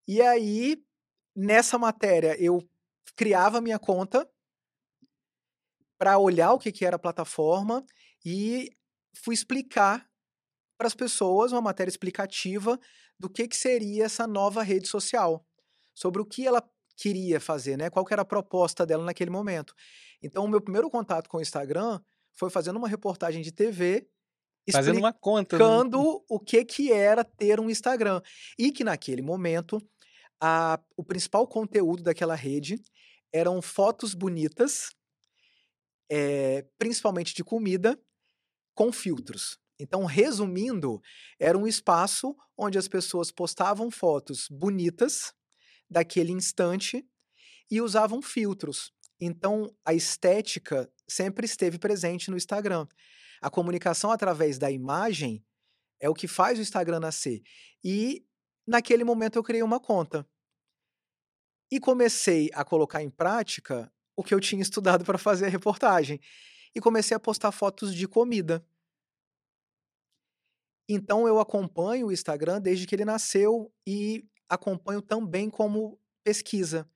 [0.08, 0.82] E aí,
[1.36, 2.66] nessa matéria, eu
[3.14, 4.26] criava minha conta
[6.00, 7.84] para olhar o que, que era a plataforma
[8.24, 8.70] e
[9.22, 10.08] fui explicar
[10.78, 12.80] para as pessoas uma matéria explicativa
[13.18, 15.46] do que, que seria essa nova rede social,
[15.94, 17.90] sobre o que ela queria fazer, né?
[17.90, 19.74] Qual era a proposta dela naquele momento.
[20.22, 22.00] Então, o meu primeiro contato com o Instagram
[22.32, 24.08] foi fazendo uma reportagem de TV
[24.72, 25.64] fazendo uma conta né?
[25.64, 28.22] explicando o que que era ter um Instagram
[28.58, 29.78] e que naquele momento
[30.40, 32.80] a, o principal conteúdo daquela rede
[33.32, 34.90] eram fotos bonitas
[36.10, 37.98] é, principalmente de comida,
[38.74, 39.58] com filtros.
[39.78, 41.00] Então, resumindo,
[41.38, 45.32] era um espaço onde as pessoas postavam fotos bonitas
[45.88, 47.06] daquele instante
[47.70, 48.92] e usavam filtros.
[49.18, 52.86] Então, a estética sempre esteve presente no Instagram.
[53.40, 55.44] A comunicação através da imagem
[56.00, 57.42] é o que faz o Instagram nascer.
[57.82, 58.24] E
[58.66, 60.26] naquele momento eu criei uma conta.
[61.70, 66.20] E comecei a colocar em prática o que eu tinha estudado para fazer a reportagem.
[66.74, 68.64] E comecei a postar fotos de comida.
[70.88, 76.88] Então eu acompanho o Instagram desde que ele nasceu e acompanho também como pesquisa.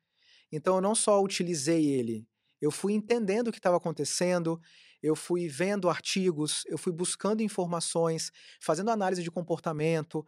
[0.53, 2.27] Então eu não só utilizei ele,
[2.61, 4.61] eu fui entendendo o que estava acontecendo,
[5.03, 10.25] eu fui vendo artigos, eu fui buscando informações, fazendo análise de comportamento,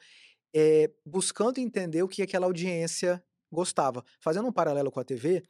[0.54, 4.04] é, buscando entender o que aquela audiência gostava.
[4.20, 5.42] Fazendo um paralelo com a TV,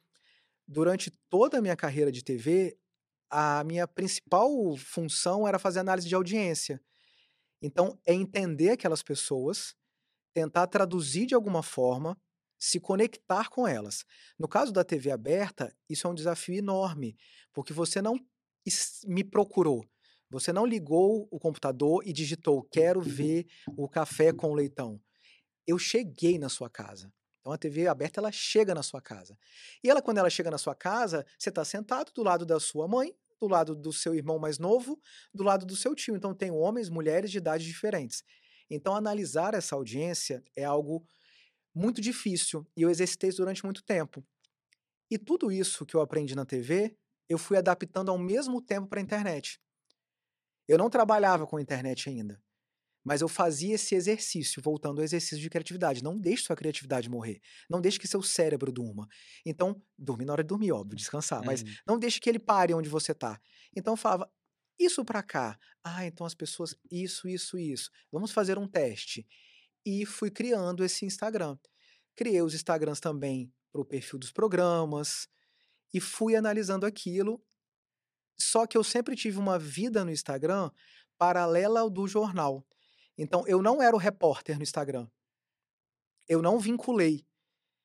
[0.66, 2.76] durante toda a minha carreira de TV,
[3.30, 6.80] a minha principal função era fazer análise de audiência.
[7.60, 9.74] Então, é entender aquelas pessoas,
[10.34, 12.16] tentar traduzir de alguma forma,
[12.58, 14.04] se conectar com elas.
[14.38, 17.16] No caso da TV aberta, isso é um desafio enorme,
[17.52, 18.18] porque você não
[19.04, 19.84] me procurou.
[20.30, 25.00] Você não ligou o computador e digitou: quero ver o café com leitão.
[25.66, 27.12] Eu cheguei na sua casa.
[27.46, 29.38] Então a TV aberta ela chega na sua casa.
[29.80, 32.88] E ela quando ela chega na sua casa, você está sentado do lado da sua
[32.88, 35.00] mãe, do lado do seu irmão mais novo,
[35.32, 36.16] do lado do seu tio.
[36.16, 38.24] Então tem homens, mulheres de idades diferentes.
[38.68, 41.06] Então analisar essa audiência é algo
[41.72, 44.26] muito difícil e eu exercitei isso durante muito tempo.
[45.08, 46.96] E tudo isso que eu aprendi na TV,
[47.28, 49.60] eu fui adaptando ao mesmo tempo para a internet.
[50.66, 52.42] Eu não trabalhava com internet ainda.
[53.06, 56.02] Mas eu fazia esse exercício, voltando ao exercício de criatividade.
[56.02, 57.40] Não deixe sua criatividade morrer.
[57.70, 59.06] Não deixe que seu cérebro durma.
[59.44, 61.40] Então, dormir na hora de dormir, óbvio, descansar.
[61.44, 61.68] Mas uhum.
[61.86, 63.40] não deixe que ele pare onde você está.
[63.76, 64.28] Então eu falava,
[64.76, 65.56] isso para cá.
[65.84, 67.92] Ah, então as pessoas, isso, isso, isso.
[68.10, 69.24] Vamos fazer um teste.
[69.84, 71.56] E fui criando esse Instagram.
[72.16, 75.28] Criei os Instagrams também para o perfil dos programas.
[75.94, 77.40] E fui analisando aquilo.
[78.36, 80.72] Só que eu sempre tive uma vida no Instagram
[81.16, 82.66] paralela ao do jornal.
[83.18, 85.08] Então, eu não era o repórter no Instagram.
[86.28, 87.24] eu não vinculei.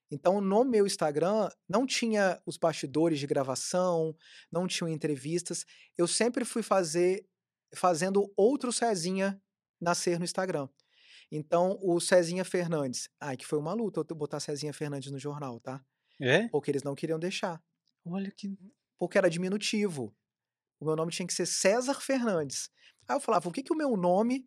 [0.10, 4.16] Então, no meu Instagram, não tinha os bastidores de gravação,
[4.52, 5.64] não tinham entrevistas.
[5.98, 7.26] Eu sempre fui fazer
[7.74, 9.42] fazendo outro Cezinha
[9.80, 10.68] nascer no Instagram.
[11.32, 13.08] Então, o Cezinha Fernandes.
[13.20, 15.82] Ai, que foi uma luta eu botar Cezinha Fernandes no jornal, tá?
[16.20, 16.50] É?
[16.50, 17.64] Porque eles não queriam deixar.
[18.04, 18.54] Olha que.
[19.00, 20.14] Porque era diminutivo.
[20.80, 22.70] O meu nome tinha que ser César Fernandes.
[23.08, 24.46] Aí eu falava, o que, que o meu nome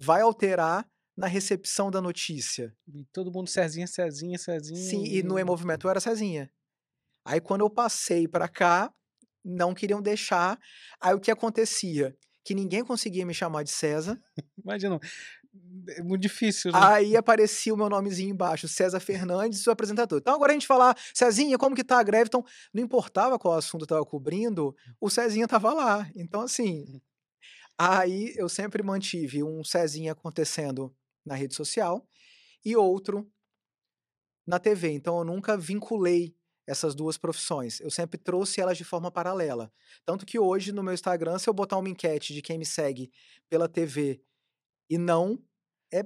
[0.00, 2.74] vai alterar na recepção da notícia?
[2.88, 4.80] E todo mundo Cezinha, Cezinha, Cezinha.
[4.80, 6.50] Sim, e no E-Movimento eu era Cezinha.
[7.24, 8.92] Aí quando eu passei para cá,
[9.44, 10.58] não queriam deixar.
[11.00, 12.16] Aí o que acontecia?
[12.42, 14.18] Que ninguém conseguia me chamar de César.
[14.64, 14.98] Imagina,
[15.88, 16.78] é muito difícil, né?
[16.80, 20.18] Aí aparecia o meu nomezinho embaixo, César Fernandes, o apresentador.
[20.18, 22.28] Então agora a gente falar, Cezinha, como que tá a greve?
[22.28, 26.08] Então, não importava qual assunto eu tava cobrindo, o Cezinha tava lá.
[26.14, 27.00] Então, assim,
[27.80, 32.06] aí eu sempre mantive um Cezinha acontecendo na rede social
[32.62, 33.26] e outro
[34.46, 34.90] na TV.
[34.90, 37.80] Então eu nunca vinculei essas duas profissões.
[37.80, 39.72] Eu sempre trouxe elas de forma paralela.
[40.04, 43.10] Tanto que hoje no meu Instagram, se eu botar uma enquete de quem me segue
[43.48, 44.22] pela TV
[44.88, 45.42] e não,
[45.92, 46.04] é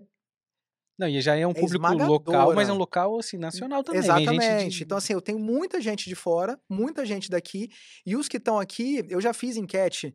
[0.97, 4.01] não, e já é um é público local, mas é um local assim nacional também.
[4.01, 4.77] Exatamente.
[4.77, 4.85] De...
[4.85, 7.69] Então assim, eu tenho muita gente de fora, muita gente daqui,
[8.07, 10.15] e os que estão aqui, eu já fiz enquete.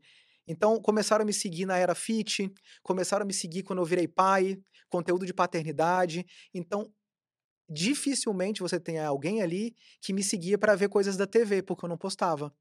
[0.49, 4.07] Então começaram a me seguir na era fit, começaram a me seguir quando eu virei
[4.07, 6.25] pai, conteúdo de paternidade.
[6.51, 6.91] Então
[7.69, 11.89] dificilmente você tem alguém ali que me seguia para ver coisas da TV, porque eu
[11.89, 12.51] não postava.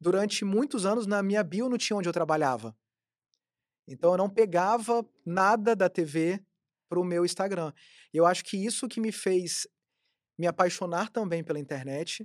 [0.00, 2.72] Durante muitos anos na minha bio não tinha onde eu trabalhava.
[3.88, 6.40] Então eu não pegava nada da TV
[6.88, 7.72] para o meu Instagram.
[8.14, 9.66] E eu acho que isso que me fez
[10.38, 12.24] me apaixonar também pela internet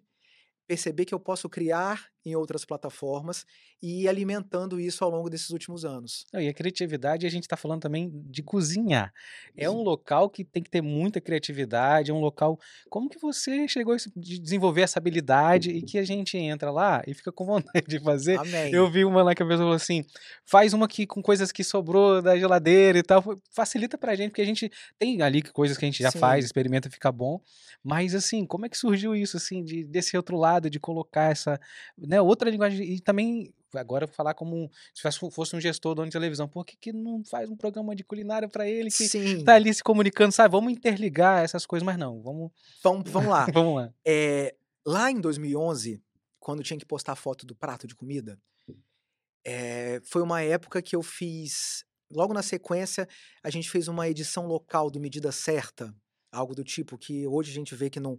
[0.68, 3.46] perceber que eu posso criar em outras plataformas
[3.82, 6.26] e ir alimentando isso ao longo desses últimos anos.
[6.34, 9.14] e a criatividade, a gente está falando também de cozinhar.
[9.56, 12.60] É um local que tem que ter muita criatividade, é um local.
[12.90, 17.14] Como que você chegou a desenvolver essa habilidade e que a gente entra lá e
[17.14, 18.38] fica com vontade de fazer?
[18.40, 18.74] Amém.
[18.74, 20.04] Eu vi uma lá que a pessoa falou assim:
[20.46, 23.24] faz uma aqui com coisas que sobrou da geladeira e tal.
[23.52, 26.20] Facilita pra gente, porque a gente tem ali coisas que a gente já Sim.
[26.20, 27.40] faz, experimenta, fica bom.
[27.84, 31.60] Mas assim, como é que surgiu isso, assim, de, desse outro lado, de colocar essa,
[31.98, 36.48] né, outra linguagem, e também, agora falar como se fosse um gestor dono de televisão,
[36.48, 39.44] por que, que não faz um programa de culinária para ele que Sim.
[39.44, 42.52] tá ali se comunicando, sabe, vamos interligar essas coisas, mas não, vamos...
[42.84, 43.46] Vamos, vamos lá.
[43.54, 43.94] vamos lá.
[44.06, 44.56] É,
[44.86, 46.02] lá em 2011,
[46.40, 48.40] quando tinha que postar foto do prato de comida,
[49.46, 51.86] é, foi uma época que eu fiz.
[52.12, 53.08] Logo na sequência,
[53.42, 55.96] a gente fez uma edição local do Medida Certa,
[56.32, 58.18] algo do tipo que hoje a gente vê que não,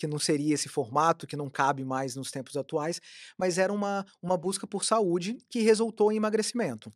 [0.00, 3.02] que não seria esse formato, que não cabe mais nos tempos atuais,
[3.38, 6.90] mas era uma, uma busca por saúde que resultou em emagrecimento.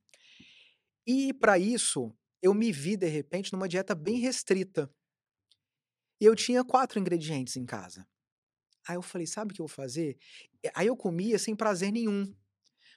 [1.07, 4.91] E para isso, eu me vi de repente numa dieta bem restrita.
[6.19, 8.09] E eu tinha quatro ingredientes em casa.
[8.89, 10.17] Aí eu falei, sabe o que eu vou fazer?
[10.75, 12.35] Aí eu comia sem prazer nenhum.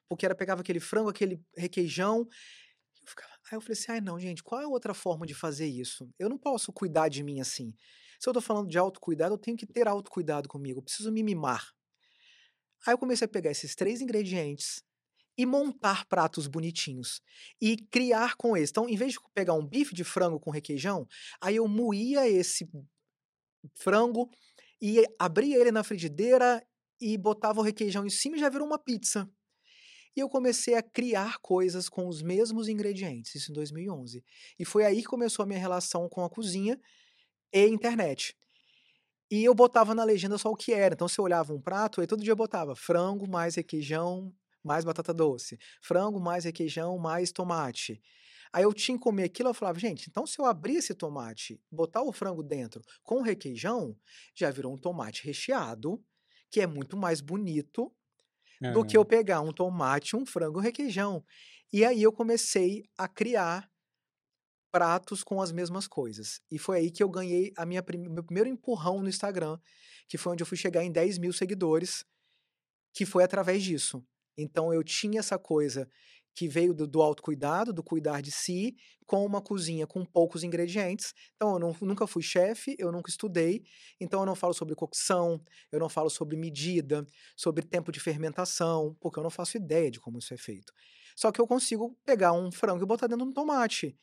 [0.08, 2.26] Porque era pegava aquele frango, aquele requeijão,
[3.01, 5.34] eu ficava, Aí eu falei assim: ai, não, gente, qual é a outra forma de
[5.34, 6.10] fazer isso?
[6.18, 7.74] Eu não posso cuidar de mim assim.
[8.20, 11.24] Se eu tô falando de autocuidado, eu tenho que ter autocuidado comigo, eu preciso me
[11.24, 11.74] mimar.
[12.86, 14.84] Aí eu comecei a pegar esses três ingredientes
[15.38, 17.22] e montar pratos bonitinhos
[17.61, 18.72] e criar com eles.
[18.72, 21.07] Então, em vez de pegar um bife de frango com requeijão,
[21.39, 22.68] aí eu moía esse
[23.76, 24.30] frango
[24.82, 26.65] e abria ele na frigideira
[26.99, 29.30] e botava o requeijão em cima e já virou uma pizza.
[30.15, 34.24] E eu comecei a criar coisas com os mesmos ingredientes, isso em 2011.
[34.57, 36.80] E foi aí que começou a minha relação com a cozinha
[37.54, 38.36] e internet.
[39.30, 40.93] E eu botava na legenda só o que era.
[40.93, 44.34] Então, se eu olhava um prato, eu todo dia botava frango mais requeijão
[44.64, 48.02] mais batata doce, frango mais requeijão mais tomate.
[48.52, 51.62] Aí eu tinha que comer aquilo, eu falava, gente, então se eu abrir esse tomate,
[51.72, 53.98] botar o frango dentro com requeijão,
[54.36, 56.04] já virou um tomate recheado,
[56.52, 57.93] que é muito mais bonito
[58.70, 61.24] do que eu pegar um tomate, um frango, um requeijão.
[61.72, 63.70] E aí eu comecei a criar
[64.72, 66.41] pratos com as mesmas coisas.
[66.51, 68.07] E foi aí que eu ganhei a minha prim...
[68.09, 69.57] meu primeiro empurrão no Instagram,
[70.07, 72.05] que foi onde eu fui chegar em 10 mil seguidores,
[72.93, 74.03] que foi através disso.
[74.38, 75.88] Então eu tinha essa coisa
[76.38, 78.76] que veio do, do autocuidado, do cuidar de si,
[79.07, 81.11] com uma cozinha com poucos ingredientes.
[81.36, 83.63] Então, eu não, nunca fui chefe, eu nunca estudei,
[83.99, 85.41] então eu não falo sobre cocção,
[85.72, 87.03] eu não falo sobre medida,
[87.36, 90.72] sobre tempo de fermentação, porque eu não faço ideia de como isso é feito.
[91.15, 93.97] Só que eu consigo pegar um frango e botar dentro de um tomate.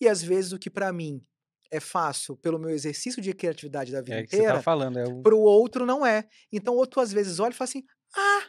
[0.00, 1.24] E às vezes o que para mim
[1.70, 4.98] é fácil pelo meu exercício de criatividade da vida é inteira, que você tá falando,
[4.98, 5.22] é o...
[5.22, 6.28] para o outro não é.
[6.52, 7.84] Então, outro às vezes olha e fala assim:
[8.16, 8.48] ah,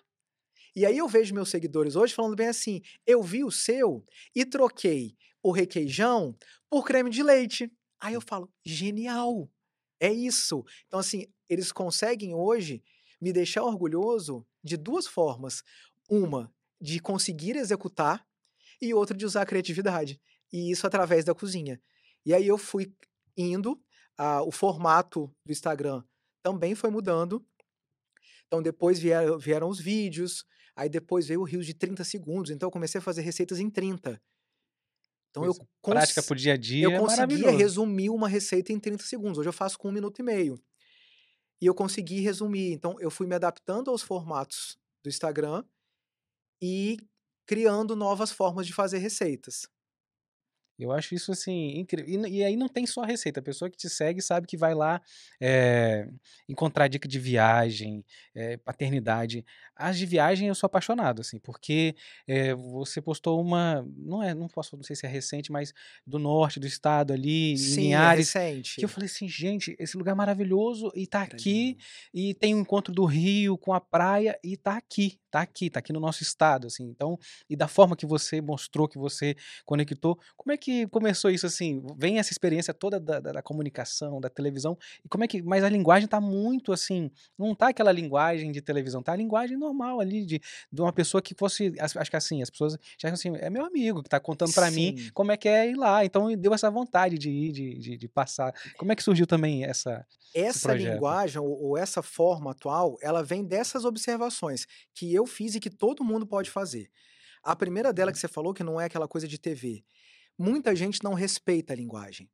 [0.75, 4.45] e aí eu vejo meus seguidores hoje falando bem assim: eu vi o seu e
[4.45, 6.35] troquei o requeijão
[6.69, 7.71] por creme de leite.
[7.99, 9.49] Aí eu falo: "Genial,
[9.99, 10.63] é isso".
[10.87, 12.83] Então, assim, eles conseguem hoje
[13.21, 15.63] me deixar orgulhoso de 2 formas.
[16.09, 18.23] Uma, de conseguir executar,
[18.81, 20.19] e outra de usar a criatividade,
[20.51, 21.79] e isso através da cozinha.
[22.25, 22.93] E aí eu fui
[23.37, 23.79] indo,
[24.17, 26.03] ah, o formato do Instagram
[26.41, 27.45] também foi mudando.
[28.47, 32.67] Então depois vieram vieram os vídeos, aí depois veio o reels de 30 segundos, então
[32.67, 34.21] eu comecei a fazer receitas em 30.
[35.29, 38.71] Então eu cons prática para o dia a dia eu é conseguia resumir uma receita
[38.71, 40.61] em 30 segundos, hoje eu faço com 1 minuto e meio.
[41.61, 45.63] E eu consegui resumir, então eu fui me adaptando aos formatos do Instagram
[46.61, 46.97] e
[47.45, 49.67] criando novas formas de fazer receitas.
[50.77, 52.27] Eu acho isso, assim, incrível.
[52.27, 54.57] E e aí não tem só a receita, a pessoa que te segue sabe que
[54.57, 55.01] vai lá,
[55.39, 56.05] eh,
[56.49, 58.03] encontrar dica de viagem,
[58.33, 59.45] eh, paternidade.
[59.75, 61.95] As de viagem eu sou apaixonado, assim, porque,
[62.27, 65.73] eh, você postou uma não é não posso não sei se é recente, mas
[66.05, 68.35] do norte do estado ali, em Sim, é Linhares,
[68.77, 68.89] que eu recente.
[68.89, 71.77] falei assim: "Gente, esse lugar maravilhoso e tá aqui,
[72.13, 75.79] e tem o encontro do rio com a praia e tá aqui, tá aqui, tá
[75.79, 76.83] aqui no nosso estado", assim.
[76.83, 77.17] Então
[77.49, 81.81] e da forma que você mostrou, que você conectou, como é que começou isso, assim?
[81.97, 85.63] Vem essa experiência toda da da da comunicação, da televisão, e como é que mas
[85.63, 89.99] a linguagem tá muito, assim, não tá aquela linguagem de televisão, tá a linguagem normal
[89.99, 90.39] ali de
[90.71, 94.01] de uma pessoa que fosse acho que, assim, as pessoas já assim: "É meu amigo
[94.03, 97.17] que tá contando pra mim como é que é ir lá", então deu essa vontade
[97.17, 98.53] de ir, de de de passar.
[98.77, 103.43] Como é que surgiu também essa Essa linguagem ou ou essa forma atual, ela vem
[103.45, 106.89] dessas observações, que eu fiz e que todo mundo pode fazer.
[107.43, 109.85] A primeira dela que você falou, que não é aquela coisa de TV,
[110.37, 112.29] muita gente não respeita a linguagem.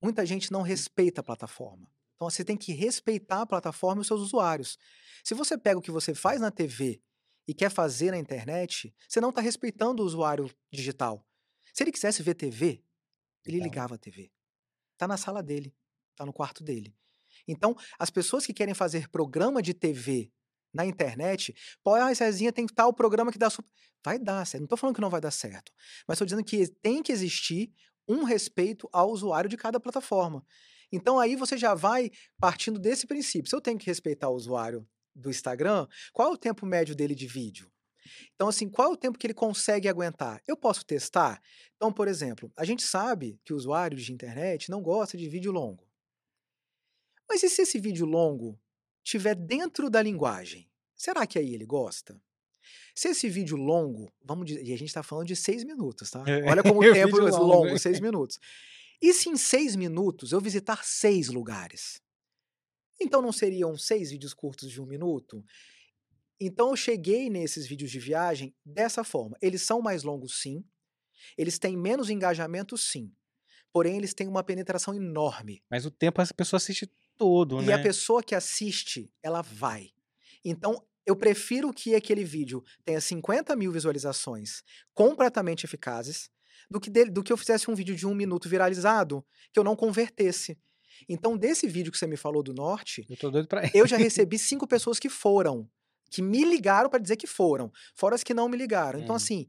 [0.00, 1.90] Muita gente não respeita a plataforma.
[2.16, 4.78] Então você tem que respeitar a plataforma e os seus usuários.
[5.24, 7.00] Se você pega o que você faz na TV
[7.46, 11.24] e quer fazer na internet, você não tá respeitando o usuário digital.
[11.72, 12.82] Se ele quisesse ver TV,
[13.44, 14.30] ele ligava a TV.
[14.96, 15.74] Tá na sala dele,
[16.14, 16.94] tá no quarto dele.
[17.46, 20.30] Então, as pessoas que querem fazer programa de TV
[20.72, 23.66] na internet, pô: "Ai, Cezinha tem tal programa que dá sup"
[24.04, 25.72] vai dar certo, não tô falando que não vai dar certo,
[26.08, 27.72] mas tô dizendo que tem que existir
[28.08, 30.44] um respeito ao usuário de cada plataforma.
[30.90, 34.86] Então aí você já vai partindo desse princípio, se eu tenho que respeitar o usuário
[35.14, 37.70] do Instagram, qual é o tempo médio dele de vídeo?
[38.34, 40.42] Então, assim, qual é o tempo que ele consegue aguentar?
[40.46, 41.40] Eu posso testar?
[41.76, 45.52] Então, por exemplo, a gente sabe que o usuário de internet não gosta de vídeo
[45.52, 45.86] longo.
[47.28, 48.60] Mas e se esse vídeo longo
[49.02, 50.68] tiver dentro da linguagem?
[50.94, 52.20] Será que aí ele gosta?
[52.94, 56.22] Se esse vídeo longo, vamos dizer e a gente tá falando de 6 minutos, tá?
[56.26, 57.78] É, Olha como o tempo é longo, longo.
[57.78, 58.38] 6 minutos.
[59.00, 62.00] E se em 6 minutos eu visitar 6 lugares?
[63.00, 65.44] Então não seriam 6 vídeos curtos de 1 minuto?
[66.40, 70.64] Então eu cheguei nesses vídeos de viagem dessa forma, eles são mais longos sim,
[71.38, 73.12] eles têm menos engajamento sim,
[73.72, 75.62] porém eles têm uma penetração enorme.
[75.70, 77.78] Mas o tempo essa pessoa assiste todo, E a né.
[77.78, 79.90] pessoa que assiste, ela vai.
[80.44, 84.62] Então eu prefiro que aquele vídeo tenha 50.000 visualizações
[84.94, 86.30] completamente eficazes,
[86.70, 89.64] do que dele do que eu fizesse um vídeo de 1 minuto viralizado, que eu
[89.64, 90.58] não convertesse.
[91.08, 93.16] Então desse vídeo que você me falou do norte, Eu
[93.74, 95.68] eu já recebi 5 pessoas que foram,
[96.10, 99.00] que me ligaram pra dizer que foram, fora as que não me ligaram.
[99.00, 99.16] Então Hum.
[99.16, 99.48] assim,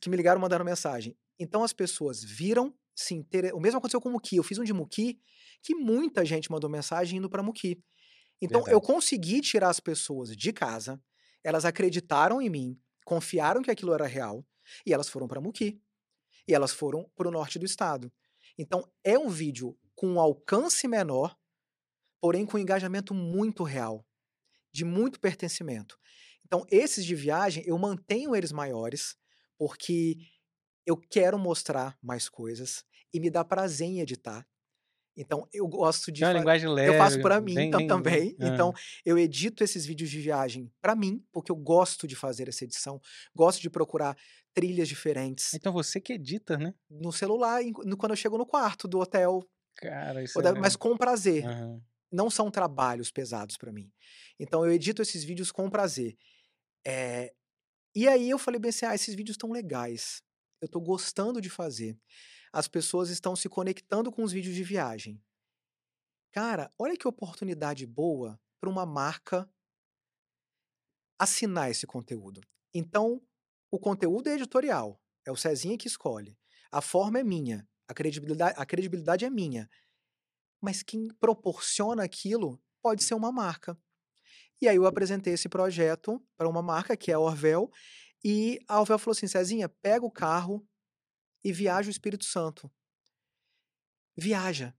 [0.00, 1.16] que me ligaram e mandaram mensagem.
[1.38, 4.64] Então as pessoas viram, se intere o mesmo aconteceu com o Muqui, eu fiz um
[4.64, 5.18] de Muqui,
[5.62, 7.82] que muita gente mandou mensagem indo pra Muqui.
[8.40, 8.82] Então eu Verdade.
[8.82, 11.02] consegui tirar as pessoas de casa,
[11.44, 14.46] elas acreditaram em mim, confiaram que aquilo era real,
[14.86, 15.80] e elas foram pra Muqui.
[16.48, 18.12] E elas foram para o norte do estado.
[18.58, 21.36] Então é um vídeo com um alcance menor,
[22.20, 24.06] porém com engajamento muito real,
[24.72, 25.98] de muito pertencimento.
[26.44, 29.16] Então esses de viagem, eu mantenho eles maiores,
[29.58, 30.16] porque
[30.86, 34.46] eu quero mostrar mais coisas, e me dá prazer em editar.
[35.20, 38.02] Então eu gosto de É uma linguagem eu faço leve, pra mim bem tam bem
[38.02, 38.74] bem também, então hã.
[39.04, 43.00] eu edito esses vídeos de viagem pra mim, porque eu gosto de fazer essa edição,
[43.34, 44.16] gosto de procurar
[44.54, 45.58] trilhas diferentes.
[45.58, 46.74] Então você que edita, né.
[46.90, 47.60] No celular,
[47.98, 49.42] quando eu chego no quarto do hotel.
[49.74, 51.82] Cara, isso da é mas com prazer, aham.
[52.12, 53.92] não são trabalhos pesados pra mim.
[54.38, 56.16] Então eu edito esses vídeos com prazer.
[56.86, 57.32] Eh,
[57.94, 60.22] e aí eu falei bem assim: "Ah, esses vídeos estão legais,
[60.62, 61.98] eu tô gostando de fazer,
[62.52, 65.22] as pessoas estão se conectando com os vídeos de viagem".
[66.32, 69.48] Cara, olha que oportunidade boa pra uma marca
[71.18, 72.40] assinar esse conteúdo.
[72.74, 73.20] Então,
[73.70, 76.36] o conteúdo é editorial, é o Cezinha que escolhe,
[76.72, 79.68] a forma é minha, a credibilida a credibilidade é minha,
[80.62, 83.78] mas quem proporciona aquilo pode ser uma marca.
[84.62, 87.70] E aí eu apresentei esse projeto pra uma marca que é a Orvel,
[88.24, 90.66] e a Orvel falou assim: "Cezinha, pega o carro
[91.44, 92.70] e viaja o Espírito Santo".
[94.16, 94.74] viaja.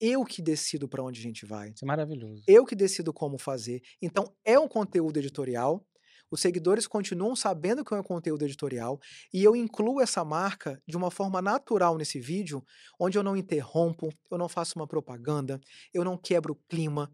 [0.00, 1.70] Eu que decido para onde a gente vai.
[1.70, 2.44] Isso é maravilhoso.
[2.46, 3.82] Eu que decido como fazer.
[4.00, 5.84] Então, é um conteúdo editorial.
[6.30, 9.00] Os seguidores continuam sabendo que é um conteúdo editorial
[9.32, 12.62] e eu incluo essa marca de uma forma natural nesse vídeo,
[13.00, 15.58] onde eu não interrompo, eu não faço uma propaganda,
[15.92, 17.10] eu não quebro o clima.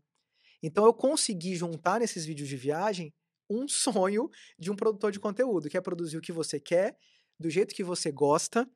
[0.62, 3.14] Então eu consegui juntar nesses vídeos de viagem
[3.48, 4.28] um sonho
[4.58, 6.96] de um produtor de conteúdo, que é produzir o que você quer,
[7.38, 8.68] do jeito que você gosta,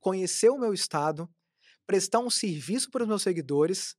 [0.00, 1.28] conhecer o meu estado,
[1.86, 3.96] prestar um serviço para os meus seguidores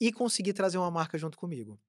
[0.00, 1.80] e conseguir trazer uma marca junto comigo.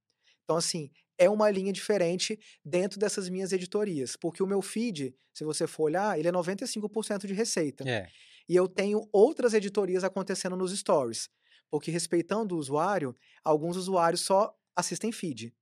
[0.44, 5.44] Então, assim, é uma linha diferente dentro dessas minhas editorias, porque o meu feed, se
[5.44, 7.88] você for olhar, ele é 95% de receita.
[7.88, 8.10] É.
[8.48, 11.30] E eu tenho outras editorias acontecendo nos stories,
[11.70, 15.54] porque respeitando o usuário, alguns usuários só assistem feed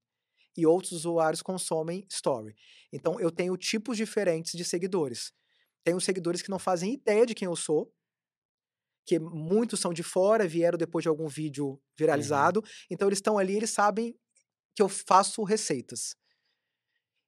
[0.55, 2.55] e outros usuários consomem story.
[2.91, 5.33] Então, eu tenho tipos diferentes de seguidores.
[5.87, 7.93] Tenho seguidores que não fazem ideia de quem eu sou,
[9.05, 11.81] que muitos são de fora, vieram depois de algum vídeo
[12.13, 12.51] Uhum.
[12.51, 12.61] viralizado.
[12.91, 14.15] Então eles estão ali, eles sabem
[14.75, 16.15] que eu faço receitas.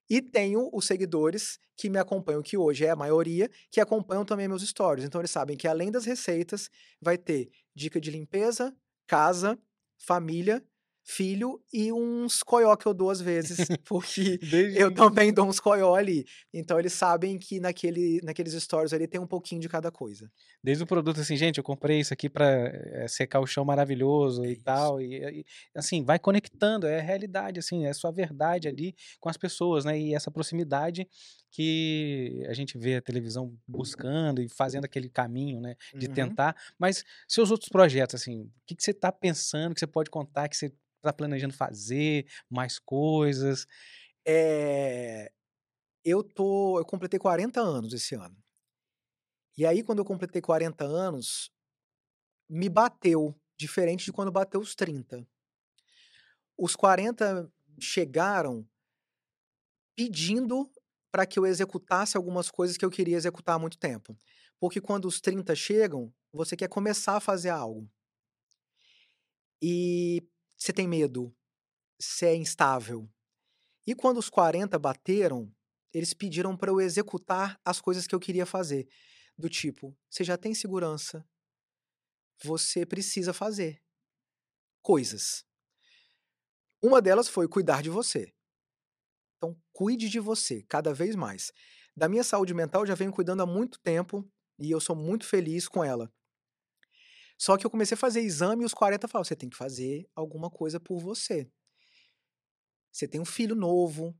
[0.09, 4.47] E tenho os seguidores que me acompanham, que hoje é a maioria, que acompanham também
[4.47, 5.05] meus stories.
[5.05, 8.75] Então eles sabem que além das receitas, vai ter dica de limpeza,
[9.07, 9.57] casa,
[9.97, 10.63] família,
[11.09, 14.39] filho e uns coió que eu dou às vezes, porque
[14.75, 16.25] eu também dou uns coió ali.
[16.53, 20.31] Então eles sabem que naquele, naqueles stories ali tem um pouquinho de cada coisa.
[20.63, 24.49] Desde o produto assim, gente, eu comprei isso aqui para secar o chão maravilhoso É
[24.49, 24.61] e isso.
[24.63, 25.45] tal, e, e,
[25.75, 29.85] assim, vai conectando, é a realidade, assim, é a sua verdade ali com as pessoas,
[29.85, 31.07] né, e essa proximidade
[31.51, 36.09] que a gente vê a televisão buscando e fazendo aquele caminho, né, de Uhum.
[36.09, 40.09] tentar, mas seus outros projetos, assim, o que, que você tá pensando, que você pode
[40.09, 43.65] contar, que você tá planejando fazer, mais coisas?
[44.25, 45.31] Eh,
[46.05, 48.37] eu tô eu completei 40 anos esse ano.
[49.57, 51.51] E aí quando eu completei 40 anos,
[52.49, 55.27] me bateu, diferente de quando bateu os 30.
[56.57, 58.67] Os 40 chegaram
[59.95, 60.71] pedindo
[61.11, 64.17] para que eu executasse algumas coisas que eu queria executar há muito tempo.
[64.59, 67.89] Porque quando os 30 chegam, você quer começar a fazer algo.
[69.61, 70.21] E
[70.57, 71.35] você tem medo,
[71.99, 73.09] você é instável.
[73.87, 75.51] E quando os 40 bateram,
[75.93, 78.87] eles pediram para eu executar as coisas que eu queria fazer.
[79.37, 81.25] Do tipo, você já tem segurança,
[82.43, 83.81] você precisa fazer
[84.81, 85.45] coisas.
[86.81, 88.33] Uma delas foi cuidar de você.
[89.39, 91.53] Então, cuide de você cada vez mais.
[91.95, 94.29] Da minha saúde mental, já venho cuidando há muito tempo
[94.59, 96.11] e eu sou muito feliz com ela.
[97.37, 100.05] Só que eu comecei a fazer exame e os 40 falaram: você tem que fazer
[100.13, 101.49] alguma coisa por você.
[102.91, 104.13] Você tem um filho novo.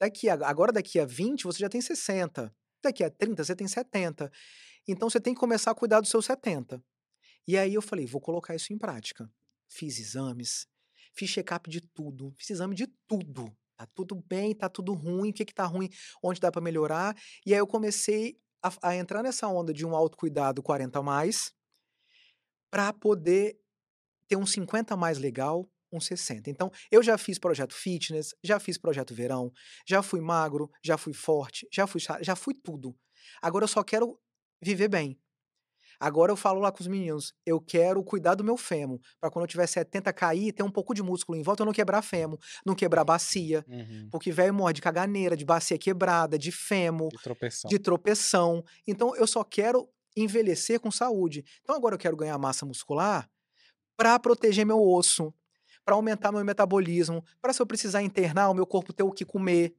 [0.00, 2.52] Daqui a, agora, daqui a 20, você já tem 60.
[2.82, 4.30] Daqui a 30, você tem 70.
[4.88, 6.82] Então, você tem que começar a cuidar dos seus 70.
[7.46, 9.30] E aí eu falei: vou colocar isso em prática.
[9.68, 10.66] Fiz exames,
[11.14, 13.56] fiz check-up de tudo, fiz exame de tudo.
[13.76, 15.90] Tá tudo bem, tá tudo ruim, o que que tá ruim,
[16.22, 17.14] onde dá para melhorar.
[17.44, 21.52] E aí eu comecei a, a entrar nessa onda de um autocuidado 40 a mais,
[22.70, 23.56] para poder
[24.28, 26.50] ter um 50 a mais legal, um 60.
[26.50, 29.52] Então, eu já fiz projeto fitness, já fiz projeto verão,
[29.86, 32.96] já fui magro, já fui forte, já fui, já fui tudo.
[33.40, 34.18] Agora eu só quero
[34.62, 35.18] viver bem.
[35.98, 39.44] Agora eu falo lá com os meninos, eu quero cuidar do meu fêmur, para quando
[39.44, 42.38] eu tiver 70 cair, ter um pouco de músculo em volta, eu não quebrar fêmur,
[42.64, 47.18] não quebrar bacia, Uhum, porque velho morre de caganeira, de bacia quebrada, de fêmur, de
[47.22, 47.68] tropeção.
[47.68, 48.64] de tropeção.
[48.86, 51.44] Então eu só quero envelhecer com saúde.
[51.62, 53.28] Então agora eu quero ganhar massa muscular
[53.96, 55.32] para proteger meu osso,
[55.84, 59.24] para aumentar meu metabolismo, para se eu precisar internar, o meu corpo ter o que
[59.24, 59.74] comer.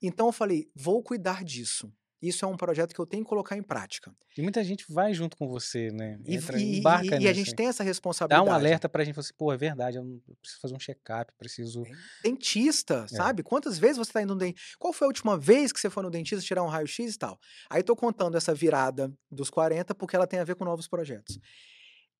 [0.00, 1.92] Então eu falei, vou cuidar disso.
[2.22, 4.14] Isso é um projeto que eu tenho que colocar em prática.
[4.38, 6.20] E muita gente vai junto com você, né?
[6.24, 8.48] E, Entra, e- e- embarca e a nisso gente tem essa Dá responsabilidade.
[8.48, 11.82] um alerta pra gente, assim, pô, é verdade, eu preciso fazer um check-up, preciso...
[12.22, 13.08] Dentista, É.
[13.08, 13.42] sabe?
[13.42, 14.76] Quantas vezes você tá indo no dentista?
[14.78, 17.36] Qual foi a última vez que você foi no dentista tirar um raio-x e tal?
[17.68, 21.40] Aí tô contando essa virada dos 40 porque ela tem a ver com novos projetos.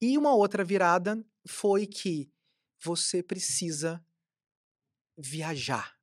[0.00, 2.28] E uma outra virada foi que
[2.84, 4.04] você precisa
[5.16, 5.94] viajar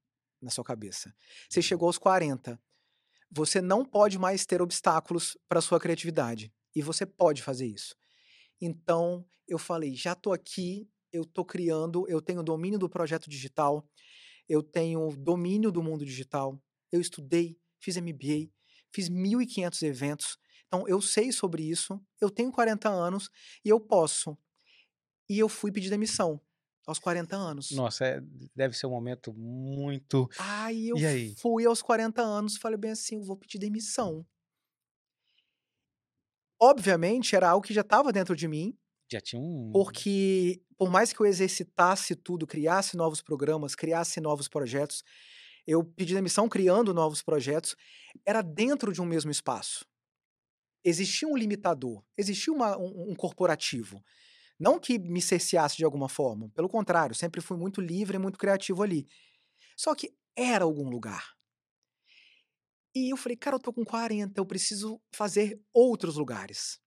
[0.42, 1.14] na sua cabeça.
[1.50, 2.58] Você chegou aos 40.
[3.32, 6.52] Você não pode mais ter obstáculos para sua criatividade.
[6.76, 7.96] E você pode fazer isso.
[8.62, 13.88] Então, eu falei, já tô aqui, eu tô criando, eu tenho domínio do projeto digital,
[14.48, 16.62] eu tenho domínio do mundo digital,
[16.92, 18.52] eu estudei, fiz MBA,
[18.94, 23.30] fiz 1.500 eventos, então eu sei sobre isso, eu tenho 40 anos
[23.64, 24.38] e eu posso.
[25.28, 26.42] E eu fui pedir demissão
[26.90, 27.72] aos 40 anos.
[27.72, 28.22] Nossa, é-
[28.56, 30.28] deve ser um momento muito...
[30.38, 31.36] Aí eu E aí?
[31.38, 34.26] fui aos 40 anos falei bem assim, eu vou pedir demissão.
[36.62, 38.78] Obviamente era algo que já estava dentro de mim,
[39.12, 39.72] Já tinha um.
[39.72, 45.04] Porque, por mais que eu exercitasse tudo, criasse novos programas, criasse novos projetos,
[45.66, 47.76] eu pedi demissão criando novos projetos,
[48.26, 49.86] era dentro de um mesmo espaço.
[50.84, 54.02] Existia um limitador, existia uma, um, um corporativo.
[54.60, 58.38] Não que me cerceasse de alguma forma, pelo contrário, sempre fui muito livre e muito
[58.38, 59.08] criativo ali.
[59.78, 61.34] Só que era algum lugar.
[62.96, 66.80] E eu falei, cara, eu tô com 40, eu preciso fazer outros lugares,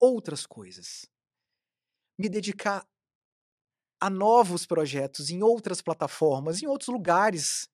[0.00, 1.06] outras coisas.
[2.18, 2.86] Me dedicar
[4.00, 7.68] a novos projetos em outras plataformas, em outros lugares.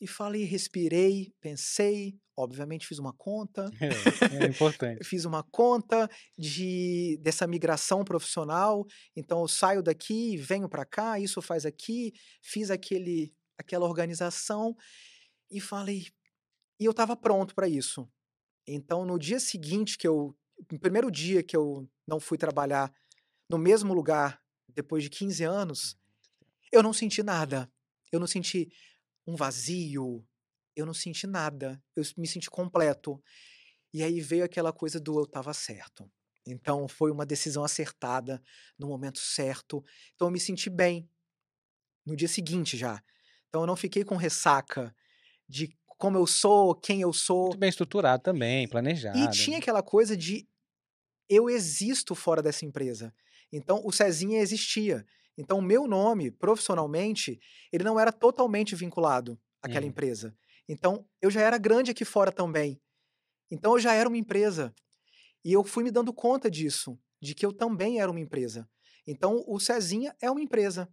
[0.00, 3.70] E falei, respirei, pensei, obviamente fiz uma conta.
[4.40, 5.04] É, é importante.
[5.04, 8.86] fiz uma conta de dessa migração profissional.
[9.16, 14.76] Então eu saio daqui, venho para cá, isso faz aqui, fiz aquele aquela organização
[15.50, 16.06] e falei,
[16.80, 18.08] e eu estava pronto para isso.
[18.66, 20.36] Então, no dia seguinte que eu.
[20.70, 22.92] No primeiro dia que eu não fui trabalhar
[23.48, 25.96] no mesmo lugar, depois de 15 anos,
[26.72, 27.70] eu não senti nada.
[28.10, 28.70] Eu não senti
[29.28, 30.26] um vazio,
[30.74, 31.82] eu não senti nada.
[31.94, 33.22] Eu me senti completo.
[33.92, 36.10] E aí veio aquela coisa do eu estava certo.
[36.46, 38.42] Então foi uma decisão acertada,
[38.78, 39.84] no momento certo.
[40.14, 41.06] Então eu me senti bem
[42.06, 43.02] no dia seguinte já.
[43.48, 44.96] Então eu não fiquei com ressaca
[45.46, 47.48] de como eu sou, quem eu sou.
[47.48, 49.18] Muito bem estruturado também, planejado.
[49.18, 50.48] E tinha aquela coisa de
[51.28, 53.12] eu existo fora dessa empresa.
[53.52, 55.04] Então o Cezinha existia.
[55.38, 57.38] Então o meu nome, profissionalmente,
[57.72, 59.90] ele não era totalmente vinculado àquela uhum.
[59.90, 60.36] empresa.
[60.68, 62.80] Então eu já era grande aqui fora também.
[63.48, 64.74] Então eu já era uma empresa.
[65.44, 68.68] E eu fui me dando conta disso, de que eu também era uma empresa.
[69.06, 70.88] Então o Cezinha é uma empresa.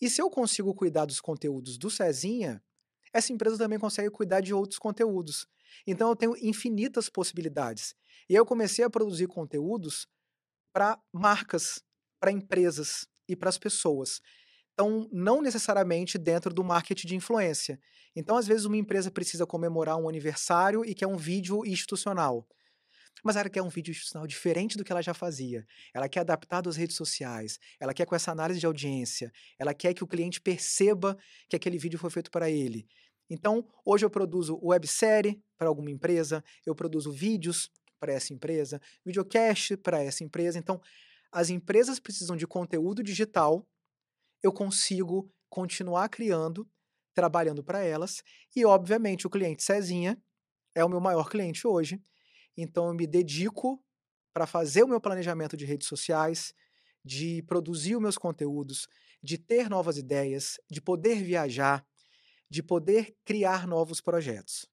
[0.00, 2.62] E se eu consigo cuidar dos conteúdos do Cezinha,
[3.10, 5.46] essa empresa também consegue cuidar de outros conteúdos.
[5.86, 7.94] Então eu tenho infinitas possibilidades.
[8.28, 10.06] E eu comecei a produzir conteúdos
[10.74, 11.82] para marcas,
[12.20, 14.20] para empresas e para as pessoas.
[14.72, 17.78] Então, não necessariamente dentro do marketing de influência.
[18.16, 22.46] Então, às vezes, uma empresa precisa comemorar um aniversário e quer um vídeo institucional.
[23.22, 25.64] Mas ela quer um vídeo institucional diferente do que ela já fazia.
[25.94, 27.58] Ela quer adaptado às redes sociais.
[27.78, 29.30] Ela quer com essa análise de audiência.
[29.58, 31.16] Ela quer que o cliente perceba
[31.48, 32.86] que aquele vídeo foi feito para ele.
[33.30, 37.70] Então, hoje eu produzo websérie para alguma empresa, eu produzo vídeos
[38.00, 40.58] para essa empresa, videocast para essa empresa.
[40.58, 40.80] Então,
[41.32, 43.66] as empresas precisam de conteúdo digital,
[44.42, 46.68] eu consigo continuar criando,
[47.14, 48.22] trabalhando para elas,
[48.54, 50.22] e obviamente o cliente Cezinha
[50.74, 52.02] é o meu maior cliente hoje.
[52.56, 53.82] Então, eu me dedico
[54.32, 56.54] para fazer o meu planejamento de redes sociais,
[57.04, 58.86] de produzir os meus conteúdos,
[59.22, 61.86] de ter novas ideias, de poder viajar,
[62.48, 64.71] de poder criar novos projetos.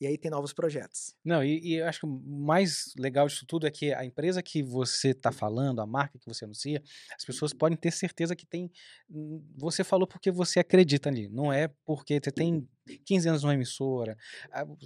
[0.00, 1.14] E aí tem novos projetos.
[1.24, 4.42] Não, e, e eu acho que o mais legal disso tudo é que a empresa
[4.42, 6.82] que você está falando, a marca que você anuncia,
[7.16, 8.70] as pessoas podem ter certeza que tem.
[9.08, 12.68] Hum, você falou porque você acredita ali, não é porque você tem
[13.04, 14.16] 15 anos numa emissora,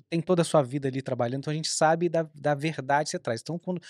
[0.09, 3.11] tem toda a sua vida ali trabalhando, então a gente sabe da, da verdade que
[3.11, 3.41] você traz.
[3.41, 3.81] Então, quando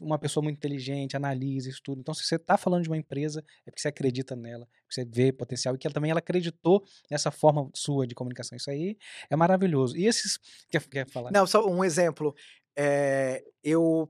[0.00, 3.44] uma pessoa muito inteligente analisa isso tudo, então se você está falando de uma empresa,
[3.66, 7.30] é porque você acredita nela, você vê potencial e que ela também ela acreditou nessa
[7.30, 8.56] forma sua de comunicação.
[8.56, 8.96] Isso aí
[9.28, 9.96] é maravilhoso.
[9.96, 10.38] E esses.
[10.70, 11.30] Quer, quer falar?
[11.32, 12.34] Não, só um exemplo.
[12.76, 14.08] É, eu.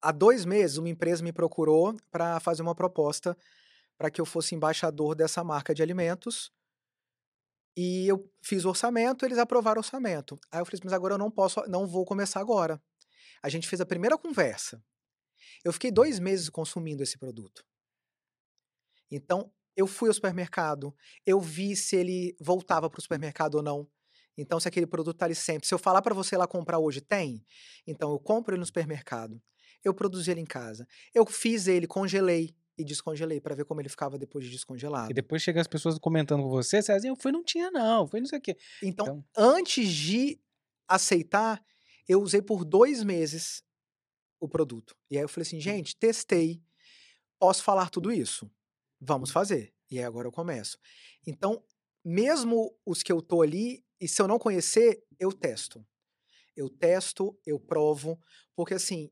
[0.00, 3.36] Há dois meses, uma empresa me procurou para fazer uma proposta
[3.98, 6.52] para que eu fosse embaixador dessa marca de alimentos
[7.76, 10.38] e eu fiz o orçamento, eles aprovaram o orçamento.
[10.50, 12.82] Aí eu falei, mas agora eu não posso, não vou começar agora.
[13.42, 14.82] A gente fez a primeira conversa.
[15.62, 17.64] Eu fiquei dois meses consumindo esse produto.
[19.10, 23.88] Então, eu fui ao supermercado, eu vi se ele voltava para o supermercado ou não.
[24.38, 25.68] Então, se aquele produto está ali sempre.
[25.68, 27.44] Se eu falar para você lá comprar hoje, tem?
[27.86, 29.40] Então, eu compro ele no supermercado.
[29.84, 30.86] Eu produzi ele em casa.
[31.14, 35.10] Eu fiz ele, congelei e descongelei para ver como ele ficava depois de descongelado.
[35.10, 38.20] E depois chega as pessoas comentando com você, Cezinha, eu fui, não tinha não, foi
[38.20, 38.56] não sei o quê.
[38.82, 40.40] Então, então, antes de
[40.86, 41.64] aceitar,
[42.08, 43.62] eu usei por dois meses
[44.38, 44.96] o produto.
[45.10, 46.62] E aí eu falei assim, gente, testei,
[47.38, 48.50] posso falar tudo isso?
[49.00, 49.74] Vamos fazer.
[49.90, 50.78] E aí agora eu começo.
[51.26, 51.64] Então,
[52.04, 55.84] mesmo os que eu tô ali, e se eu não conhecer, eu testo.
[56.54, 58.20] Eu testo, eu provo,
[58.54, 59.10] porque assim,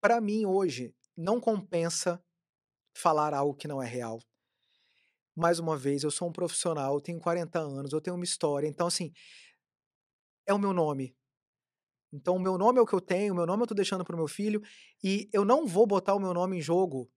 [0.00, 2.22] para mim hoje não compensa
[2.94, 4.20] falar algo que não é real.
[5.34, 8.66] Mais uma vez, eu sou um profissional, eu tenho 40 anos, eu tenho uma história,
[8.66, 9.12] então assim,
[10.46, 11.16] é o meu nome.
[12.12, 14.04] Então, o meu nome é o que eu tenho, o meu nome eu tô deixando
[14.04, 14.60] pro meu filho,
[15.02, 17.10] e eu não vou botar o meu nome em jogo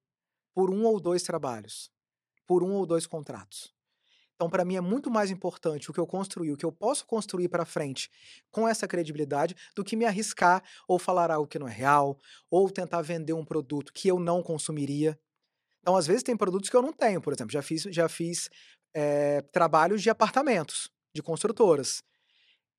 [0.53, 1.91] por um ou dois trabalhos,
[2.47, 3.75] por um ou dois contratos.
[4.35, 7.05] Então, para mim, é muito mais importante o que eu construí, o que eu posso
[7.05, 8.09] construir para frente
[8.51, 12.19] com essa credibilidade, do que me arriscar ou falar algo que não é real,
[12.49, 15.17] ou tentar vender um produto que eu não consumiria.
[15.85, 17.51] Então, às vezes, tem produtos que eu não tenho, por exemplo.
[17.51, 18.49] Já fiz, já fiz
[18.91, 22.01] é, trabalhos de apartamentos, de construtoras.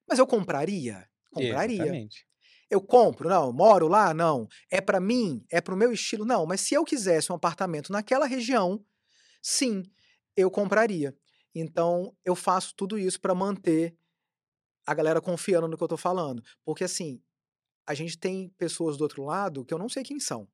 [0.09, 1.09] Mas eu compraria?
[1.31, 1.77] Compraria.
[1.77, 2.27] Exatamente.
[2.69, 3.29] Eu compro?
[3.29, 3.53] Não.
[3.53, 4.13] Moro lá?
[4.13, 4.49] Não.
[4.69, 5.47] É para mim?
[5.53, 6.25] É para o meu estilo?
[6.25, 6.45] Não.
[6.47, 8.85] Mas se eu quisesse um apartamento naquela região,
[9.41, 9.85] sim,
[10.37, 11.17] eu compraria.
[11.55, 13.97] Então, eu faço tudo isso para manter
[14.85, 16.43] a galera confiando no que eu tô falando.
[16.65, 17.23] Porque, assim,
[17.87, 20.49] a gente tem pessoas do outro lado que eu não sei quem são.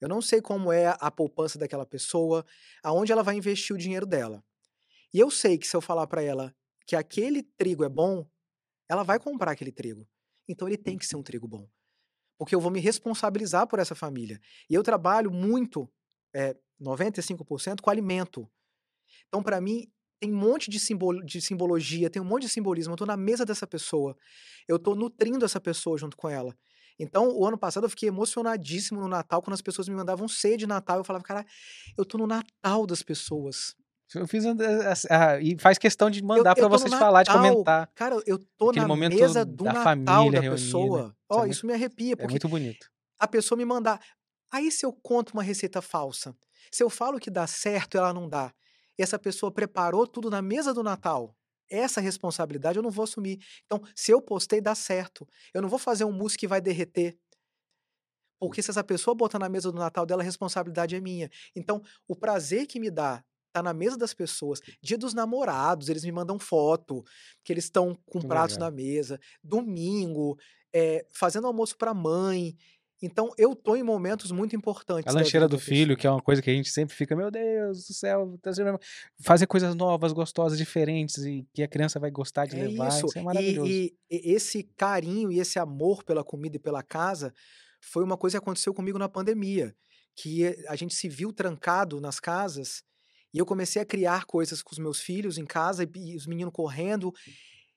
[0.00, 2.44] Eu não sei como é a poupança daquela pessoa,
[2.82, 4.44] aonde ela vai investir o dinheiro dela.
[5.12, 6.54] E eu sei que se eu falar para ela
[6.86, 8.26] que aquele trigo é bom,
[8.88, 10.08] ela vai comprar aquele trigo.
[10.48, 11.68] Então ele tem que ser um trigo bom.
[12.38, 14.40] Porque eu vou me responsabilizar por essa família.
[14.70, 15.90] E eu trabalho muito,
[16.34, 18.48] é, 95%, com alimento.
[19.26, 19.90] Então, para mim,
[20.20, 20.78] tem um monte de,
[21.24, 22.92] de simbologia, tem um monte de simbolismo.
[22.92, 24.16] Eu estou na mesa dessa pessoa.
[24.66, 26.56] Eu estou nutrindo essa pessoa junto com ela.
[26.98, 30.56] Então, o ano passado eu fiquei emocionadíssimo no Natal, quando as pessoas me mandavam ceia
[30.56, 30.98] de Natal.
[30.98, 31.46] Eu falava, cara,
[31.96, 33.76] eu tô no Natal das pessoas.
[34.14, 34.44] Eu fiz
[35.10, 37.90] ah, e faz questão de mandar para vocês falar, de comentar.
[37.94, 41.14] Cara, eu tô na mesa do da Natal família da pessoa.
[41.28, 42.14] Ó, oh, isso, me arrepia.
[42.14, 42.90] É porque é muito bonito.
[43.18, 44.00] A pessoa me mandar.
[44.50, 46.34] Aí se eu conto uma receita falsa,
[46.72, 48.50] se eu falo que dá certo, ela não dá.
[48.98, 51.36] E essa pessoa preparou tudo na mesa do Natal
[51.70, 53.38] essa responsabilidade eu não vou assumir.
[53.66, 55.26] Então, se eu postei, dá certo.
[55.52, 57.18] Eu não vou fazer um mousse que vai derreter.
[58.40, 61.28] Porque se essa pessoa botar na mesa do Natal dela, a responsabilidade é minha.
[61.54, 64.60] Então, o prazer que me dá tá na mesa das pessoas.
[64.82, 67.04] Dia dos namorados, eles me mandam foto
[67.44, 69.18] que eles estão com pratos na mesa.
[69.42, 70.38] Domingo,
[70.72, 72.56] é, fazendo almoço para mãe.
[73.00, 75.14] Então, eu tô em momentos muito importantes.
[75.14, 77.86] A lancheira do filho, que é uma coisa que a gente sempre fica, meu Deus
[77.86, 78.50] do céu, tá
[79.20, 82.88] fazer coisas novas, gostosas, diferentes e que a criança vai gostar de é levar.
[82.88, 83.06] Isso.
[83.06, 83.70] isso é maravilhoso.
[83.70, 87.32] E, e, esse carinho e esse amor pela comida e pela casa
[87.80, 89.74] foi uma coisa que aconteceu comigo na pandemia,
[90.16, 92.82] que a gente se viu trancado nas casas
[93.32, 96.26] e eu comecei a criar coisas com os meus filhos em casa e, e os
[96.26, 97.12] meninos correndo.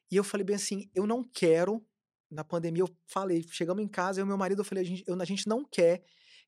[0.10, 1.86] E eu falei bem assim, eu não quero
[2.32, 5.04] na pandemia, eu falei, chegamos em casa, eu e meu marido, eu falei, a gente,
[5.06, 6.02] eu, a gente não quer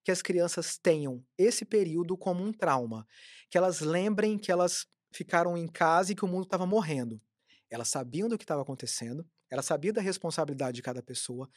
[0.04, 3.06] que as crianças tenham esse período como um trauma.
[3.50, 7.22] Que elas lembrem que elas ficaram em casa e que o mundo estava morrendo.
[7.70, 11.50] Elas sabiam do que estava acontecendo, elas sabiam da responsabilidade de cada pessoa,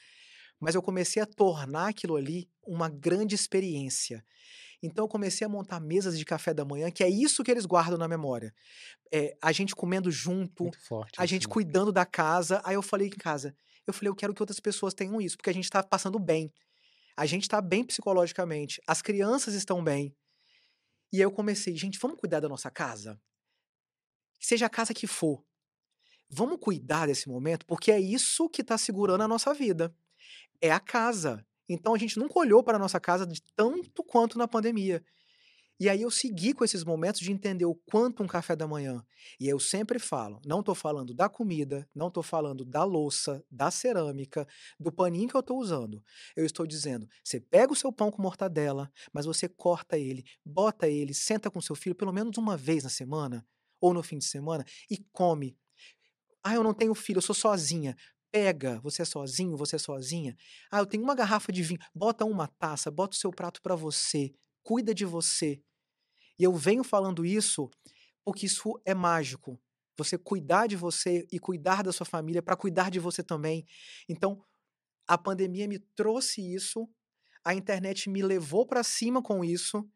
[0.59, 4.25] mas eu comecei a tornar aquilo ali uma grande experiência.
[4.83, 7.67] Então eu comecei a montar mesas de café da manhã, que é isso que eles
[7.67, 8.55] guardam na memória.
[9.13, 11.53] É, a gente comendo junto, forte, a gente né?
[11.53, 12.61] cuidando da casa.
[12.65, 13.55] Aí eu falei em casa,
[13.87, 16.53] eu falei, eu quero que outras pessoas tenham isso, porque a gente está passando bem.
[17.17, 20.15] A gente está bem psicologicamente, as crianças estão bem.
[21.13, 23.21] E aí eu comecei, gente, vamos cuidar da nossa casa?
[24.39, 25.43] Seja a casa que for.
[26.29, 29.95] Vamos cuidar desse momento, porque é isso que está segurando a nossa vida.
[30.61, 31.47] É a casa.
[31.69, 35.03] Então a gente nunca olhou para a nossa casa de tanto quanto na pandemia.
[35.79, 39.05] E aí eu segui com esses momentos de entender o quanto um café da manhã.
[39.39, 43.71] E eu sempre falo, não estou falando da comida, não estou falando da louça, da
[43.71, 44.49] cerâmica,
[44.81, 46.03] do paninho que eu estou usando.
[46.35, 50.89] Eu estou dizendo, você pega o seu pão com mortadela, mas você corta ele, bota
[50.89, 53.47] ele, senta com seu filho pelo menos uma vez na semana
[53.79, 55.59] ou no fim de semana e come.
[56.43, 57.95] Ah, eu não tenho filho, eu sou sozinha.
[58.33, 60.37] Pega, você é sozinho, você é sozinha.
[60.71, 61.81] Ah, eu tenho uma garrafa de vinho.
[61.95, 64.33] Bota uma taça, bota o seu prato para você
[64.67, 65.63] cuida de você.
[66.37, 67.71] E eu venho falando isso
[68.25, 69.57] porque isso é mágico.
[69.97, 73.65] Você cuidar de você e cuidar da sua família para cuidar de você também.
[74.09, 74.45] Então,
[75.07, 76.89] a pandemia me trouxe isso,
[77.45, 79.89] a internet me levou para cima com isso,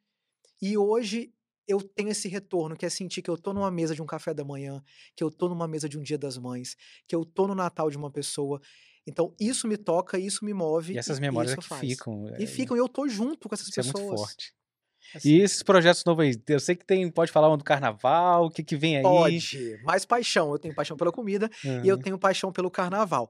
[0.62, 1.34] e hoje
[1.66, 4.32] eu tenho esse retorno, que é sentir que eu tô numa mesa de um café
[4.32, 4.80] da manhã,
[5.16, 6.76] que eu tô numa mesa de um dia das mães,
[7.08, 8.60] que eu tô no Natal de uma pessoa.
[9.04, 10.94] Então, isso me toca, isso me move.
[10.94, 11.80] E essas memórias e é que faz.
[11.80, 12.28] ficam.
[12.38, 13.96] E é, ficam, e eu tô junto com essas isso pessoas.
[13.96, 14.54] É muito forte.
[15.14, 15.28] Assim.
[15.28, 18.50] E esses projetos novos aí, eu sei que tem, pode falar um do carnaval, o
[18.50, 19.02] que, que vem aí?
[19.02, 20.52] Pode, mais paixão.
[20.52, 21.84] Eu tenho paixão pela comida uhum.
[21.84, 23.28] e eu tenho paixão pelo carnaval.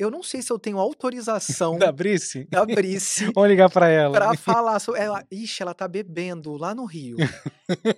[0.00, 2.48] Eu não sei se eu tenho autorização da Brice.
[2.48, 3.30] Da Brice.
[3.36, 4.14] Vamos ligar para ela.
[4.14, 5.22] Para falar sobre ela.
[5.30, 7.18] Ixi, ela tá bebendo lá no Rio.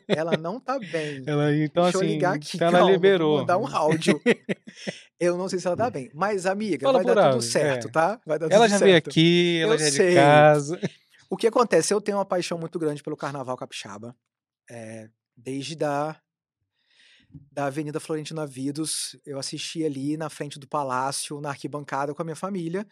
[0.09, 1.23] ela não tá bem.
[1.25, 2.57] Ela, então, Deixa assim, eu ligar aqui.
[2.57, 3.31] Então ela calma, liberou.
[3.31, 4.21] Vou mandar um áudio.
[5.21, 6.11] eu não sei se ela tá bem.
[6.13, 7.91] Mas, amiga, Fala vai dar tudo certo, é.
[7.93, 8.21] tá?
[8.27, 10.09] Vai dar ela já veio aqui, ela eu já é sei.
[10.09, 10.81] de casa.
[11.33, 11.95] O que acontece?
[11.95, 14.15] Eu tenho uma paixão muito grande pelo carnaval capixaba.
[14.71, 16.21] É, desde da,
[17.51, 22.25] da Avenida Florentina Vidos, eu assisti ali na frente do palácio, na arquibancada com a
[22.27, 22.87] minha família.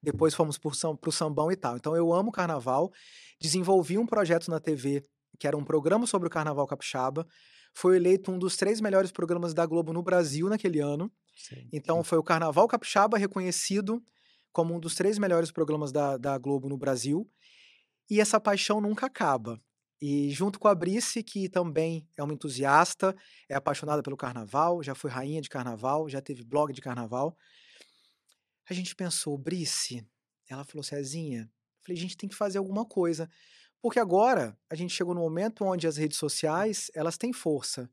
[0.00, 1.76] Depois fomos para o sambão e tal.
[1.76, 2.92] Então eu amo carnaval.
[3.40, 5.04] Desenvolvi um projeto na TV
[5.36, 7.26] que era um programa sobre o carnaval capixaba.
[7.74, 11.10] foi eleito um dos três melhores programas da Globo no Brasil naquele ano.
[11.34, 12.04] Sim, Então sim.
[12.04, 14.00] foi o Carnaval Capixaba reconhecido
[14.52, 17.28] como um dos três melhores programas da, da Globo no Brasil.
[18.10, 19.62] E essa paixão nunca acaba.
[20.00, 23.14] E junto com a Brice, que também é uma entusiasta,
[23.48, 27.36] é apaixonada pelo carnaval, já foi rainha de carnaval, já teve blog de carnaval.
[28.68, 30.04] A gente pensou, Brice,
[30.48, 31.50] ela falou, Cezinha,
[31.82, 33.30] falei, a gente tem que fazer alguma coisa.
[33.80, 37.88] Porque agora a gente chegou no momento onde as redes sociais, elas têm força.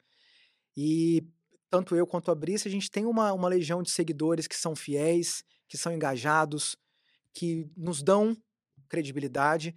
[0.76, 1.24] E
[1.70, 4.76] tanto eu quanto a Brice, a gente tem uma, uma legião de seguidores que são
[4.76, 6.76] fiéis, que são engajados,
[7.34, 8.36] que nos dão
[8.88, 9.76] credibilidade.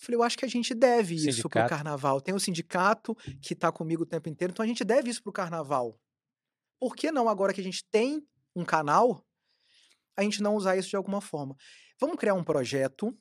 [0.00, 1.68] Falei, eu acho que a gente deve isso para o Sindicato.
[1.68, 2.20] carnaval.
[2.22, 5.28] Tem o sindicato que está comigo o tempo inteiro, então a gente deve isso para
[5.28, 6.00] o carnaval.
[6.78, 8.26] Por que não, agora que a gente tem
[8.56, 9.22] um canal,
[10.16, 11.54] a gente não usar isso de alguma forma?
[12.00, 13.14] Vamos criar um projeto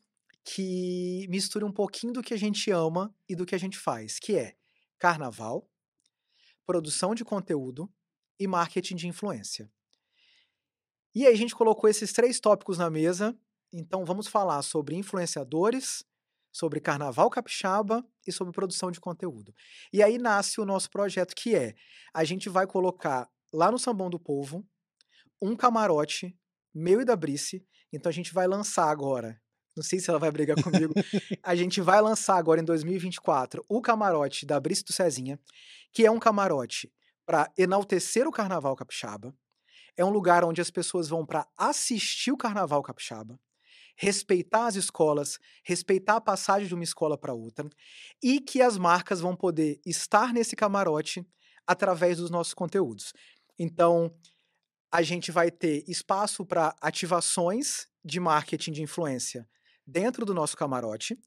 [0.45, 4.17] que misture um pouquinho do que a gente ama e do que a gente faz,
[4.17, 4.55] que é
[4.97, 5.69] carnaval,
[6.65, 7.91] produção de conteúdo
[8.39, 9.69] e marketing de influência.
[11.13, 13.38] E aí a gente colocou esses três tópicos na mesa.
[13.73, 16.05] Então vamos falar sobre influenciadores,
[16.52, 19.54] sobre carnaval capixaba e sobre produção de conteúdo.
[19.93, 21.76] E aí nasce o nosso projeto que é:
[22.14, 24.66] a gente vai colocar lá no Sambão do Povo
[25.41, 26.38] um camarote
[26.74, 27.66] meu e da Brice.
[27.91, 29.39] Então a gente vai lançar agora.
[29.76, 30.93] Não sei se ela vai brigar comigo.
[31.43, 35.39] a gente vai lançar agora em 2024 o camarote da Brice do Cezinha,
[35.93, 36.91] que é um camarote
[37.26, 39.34] para enaltecer o carnaval capixaba.
[39.95, 43.39] É um lugar onde as pessoas vão para assistir o carnaval capixaba,
[44.02, 47.70] respeitar as escolas, respeitar a passagem de uma escola para outra,
[48.24, 51.28] e que as marcas vão poder estar nesse camarote
[51.68, 53.12] através dos nossos conteúdos.
[53.60, 54.16] Então,
[54.89, 59.45] a gente vai ter espaço para ativações de marketing de influência
[59.86, 61.20] dentro do nosso camarote.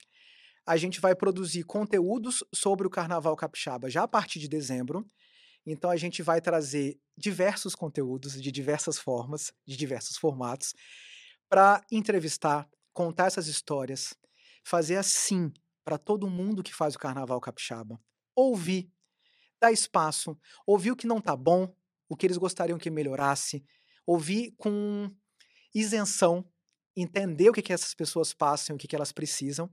[0.67, 5.07] A gente vai produzir conteúdos sobre o Carnaval Capixaba já a partir de dezembro.
[5.67, 10.73] Então a gente vai trazer diversos conteúdos de diversas formas, de diversos formatos,
[11.53, 14.15] para entrevistar, contar essas histórias,
[14.65, 15.53] fazer assim
[15.85, 18.01] para todo mundo que faz o Carnaval Capixaba,
[18.35, 18.91] ouvir,
[19.61, 20.35] dar espaço,
[20.67, 21.71] ouvir o que não tá bom,
[22.09, 23.63] o que eles gostariam que melhorasse,
[24.07, 25.15] ouvir com
[25.75, 26.43] isenção,
[26.97, 29.71] entender o que, que essas pessoas passam, o que, que elas precisam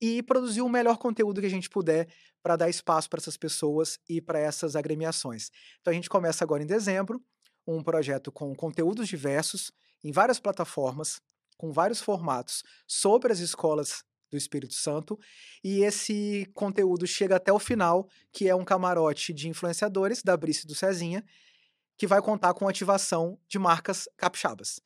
[0.00, 2.08] e produzir o melhor conteúdo que a gente puder
[2.42, 5.50] para dar espaço para essas pessoas e para essas agremiações.
[5.78, 7.22] Então a gente começa agora em dezembro
[7.66, 9.70] um projeto com conteúdos diversos
[10.02, 11.20] em várias plataformas,
[11.56, 15.18] com vários formatos sobre as escolas do Espírito Santo
[15.62, 20.66] e esse conteúdo chega até o final, que é um camarote de influenciadores da Brice
[20.66, 21.22] do Cezinha,
[21.96, 24.80] que vai contar com ativação de marcas capixabas.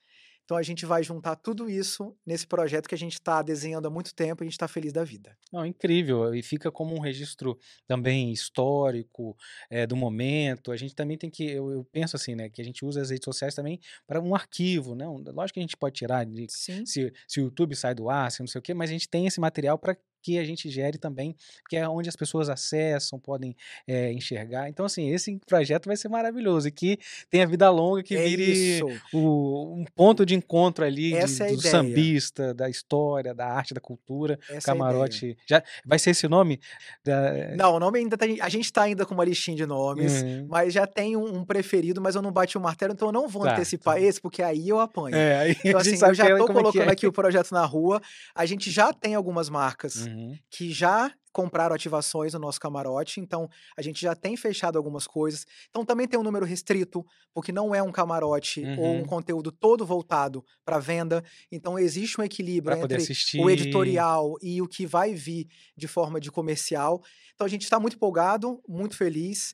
[0.46, 3.90] Então a gente vai juntar tudo isso nesse projeto que a gente está desenhando há
[3.90, 5.36] muito tempo e a gente está feliz da vida.
[5.52, 6.32] Não, incrível.
[6.32, 9.36] E fica como um registro também histórico
[9.68, 10.70] é, do momento.
[10.70, 13.10] A gente também tem que, eu, eu, penso assim, né, que a gente usa as
[13.10, 15.04] redes sociais também para um arquivo, né?
[15.06, 18.38] Lógico que a gente pode tirar de, se, se o YouTube sai do ar, se
[18.38, 20.98] não sei o quê, mas a gente tem esse material para que a gente gere
[20.98, 21.36] também,
[21.68, 23.56] que é onde as pessoas acessam, podem
[23.86, 24.68] é, enxergar.
[24.68, 26.98] Então, assim, esse projeto vai ser maravilhoso e que
[27.30, 28.80] tenha vida longa, que é vire
[29.12, 33.80] o, um ponto de encontro ali de, é do sambista, da história, da arte, da
[33.80, 34.36] cultura.
[34.50, 35.30] Essa camarote.
[35.30, 36.58] É Já vai ser esse nome?
[37.04, 37.54] Da...
[37.56, 38.40] Não, o nome ainda tem.
[38.40, 40.48] A gente está ainda com uma listinha de nomes, uhum.
[40.50, 43.28] mas já tem um, um, preferido, mas eu não bati o martelo, então eu não
[43.28, 44.00] vou tá, antecipar tá.
[44.00, 45.14] esse, porque aí eu apanho.
[45.14, 48.02] É, aí então, assim, eu já tô colocando é aqui o projeto na rua.
[48.34, 50.15] A gente já tem algumas marcas uhum.
[50.50, 53.46] Que já compraram ativações no nosso camarote, então
[53.76, 55.44] a gente já tem fechado algumas coisas.
[55.68, 57.04] Então também tem um número restrito,
[57.34, 58.80] porque não é um camarote uhum.
[58.80, 61.22] ou um conteúdo todo voltado para venda.
[61.52, 65.46] Então existe um equilíbrio pra entre o editorial e o que vai vir
[65.76, 67.02] de forma de comercial.
[67.34, 69.52] Então a gente está muito empolgado, muito feliz.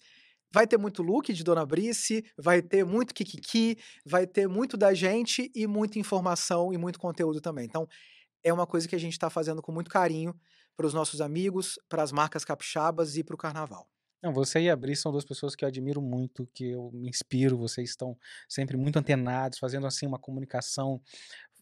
[0.54, 4.92] Vai ter muito look de Dona Brice, vai ter muito kikiki, vai ter muito da
[4.92, 7.64] gente e muita informação e muito conteúdo também.
[7.64, 7.88] Então
[8.42, 10.34] é uma coisa que a gente está fazendo com muito carinho
[10.76, 13.88] para os nossos amigos, para as marcas capixabas e para o carnaval.
[14.22, 17.08] Não, você e a Bri são duas pessoas que eu admiro muito, que eu me
[17.08, 18.16] inspiro, vocês estão
[18.48, 21.02] sempre muito antenados, fazendo assim uma comunicação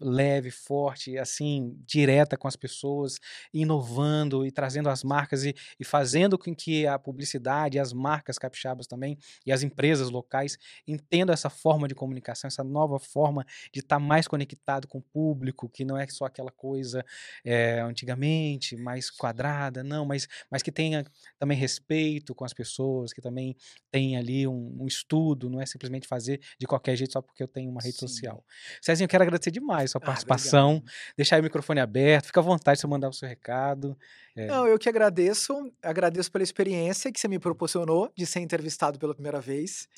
[0.00, 3.18] leve, forte, assim, direta com as pessoas,
[3.52, 8.86] inovando e trazendo as marcas e, e fazendo com que a publicidade, as marcas capixabas
[8.86, 13.96] também e as empresas locais entendam essa forma de comunicação, essa nova forma de estar
[13.96, 17.04] tá mais conectado com o público, que não é só aquela coisa
[17.44, 21.04] é, antigamente, mais quadrada, não, mas, mas que tenha
[21.38, 23.56] também respeito com as pessoas, que também
[23.90, 27.48] tenha ali um, um estudo, não é simplesmente fazer de qualquer jeito só porque eu
[27.48, 28.06] tenho uma rede Sim.
[28.06, 28.44] social.
[28.80, 30.82] Cezinho, eu quero agradecer demais sua ah, participação.
[30.84, 33.96] Ah, Deixar o microfone aberto, fica à vontade se eu mandar o seu recado.
[34.36, 34.46] É.
[34.46, 39.14] Não, eu que agradeço, agradeço pela experiência que você me proporcionou de ser entrevistado pela
[39.14, 39.88] primeira vez.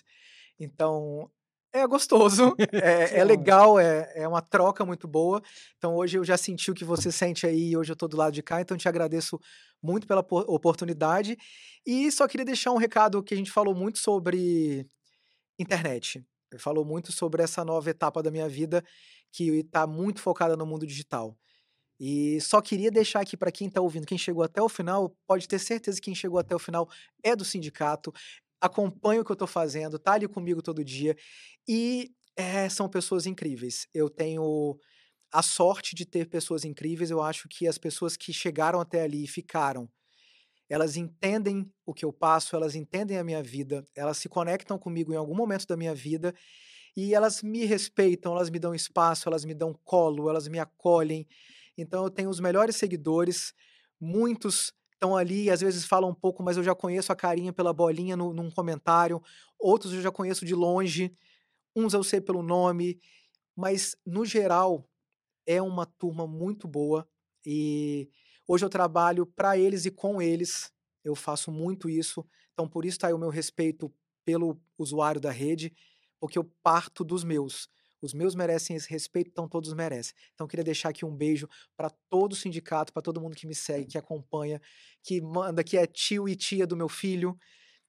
[0.59, 1.31] Então,
[1.73, 5.43] é gostoso, é, é legal, é, é uma troca muito boa.
[5.79, 8.33] Então hoje eu já senti o que você sente aí, hoje eu tô do lado
[8.33, 9.41] de cá, então te agradeço
[9.83, 11.37] muito pela oportunidade.
[11.87, 14.87] E só queria deixar um recado que a gente falou muito sobre
[15.59, 16.23] internet.
[16.59, 18.85] Falou muito sobre essa nova etapa da minha vida
[19.31, 21.37] que está muito focada no mundo digital.
[21.99, 25.47] E só queria deixar aqui para quem está ouvindo, quem chegou até o final, pode
[25.47, 26.89] ter certeza que quem chegou até o final
[27.23, 28.13] é do sindicato,
[28.61, 31.17] acompanha o que eu estou fazendo, tá ali comigo todo dia
[31.69, 33.87] e é, são pessoas incríveis.
[33.95, 34.79] Eu tenho
[35.33, 37.11] a sorte de ter pessoas incríveis.
[37.11, 39.89] Eu acho que as pessoas que chegaram até ali e ficaram,
[40.73, 45.13] elas entendem o que eu passo, elas entendem a minha vida, elas se conectam comigo
[45.13, 46.35] em algum momento da minha vida
[46.97, 51.27] e elas me respeitam, elas me dão espaço, elas me dão colo, elas me acolhem.
[51.77, 53.53] Então eu tenho os melhores seguidores,
[54.01, 57.75] muitos estão ali, às vezes falam um pouco, mas eu já conheço a carinha pela
[57.75, 59.23] bolinha no, num comentário,
[59.59, 61.15] outros eu já conheço de longe,
[61.77, 62.99] uns eu sei pelo nome,
[63.55, 64.89] mas no geral
[65.47, 67.07] é uma turma muito boa
[67.45, 68.09] e
[68.53, 70.71] hoje eu trabalho para eles e com eles,
[71.03, 72.23] eu faço muito isso,
[72.53, 73.91] então por isso está aí o meu respeito
[74.27, 75.73] pelo usuário da rede,
[76.21, 77.67] porque eu parto dos meus.
[78.03, 80.13] Os meus merecem esse respeito, então todos merecem.
[80.35, 83.55] Então queria deixar aqui um beijo para todo o sindicato, para todo mundo que me
[83.55, 84.61] segue, que acompanha,
[85.03, 87.39] que manda, que é tio e tia do meu filho,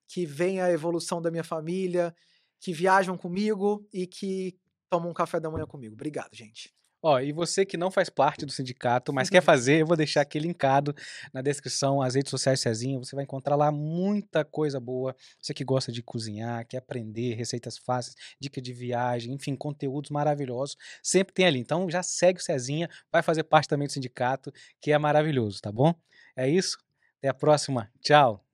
[0.08, 2.16] que vem a evolução da minha família,
[2.62, 4.58] que viajam comigo e que
[4.90, 5.94] tomam um café da manhã comigo.
[5.94, 6.74] Obrigado, gente.
[7.06, 10.22] Ó, e você que não faz parte do sindicato, mas quer fazer, eu vou deixar
[10.22, 10.96] aqui linkado
[11.34, 12.98] na descrição as redes sociais Cezinha.
[12.98, 15.14] Você vai encontrar lá muita coisa boa.
[15.42, 20.78] Você que gosta de cozinhar, quer aprender receitas fáceis, dica de viagem, enfim, conteúdos maravilhosos,
[21.04, 21.60] sempre tem ali.
[21.60, 24.50] Então já segue o Cezinha, vai fazer parte também do sindicato,
[24.80, 25.94] que é maravilhoso, tá bom?
[26.38, 26.78] É isso.
[27.18, 27.92] Até a próxima.
[28.02, 28.53] Tchau.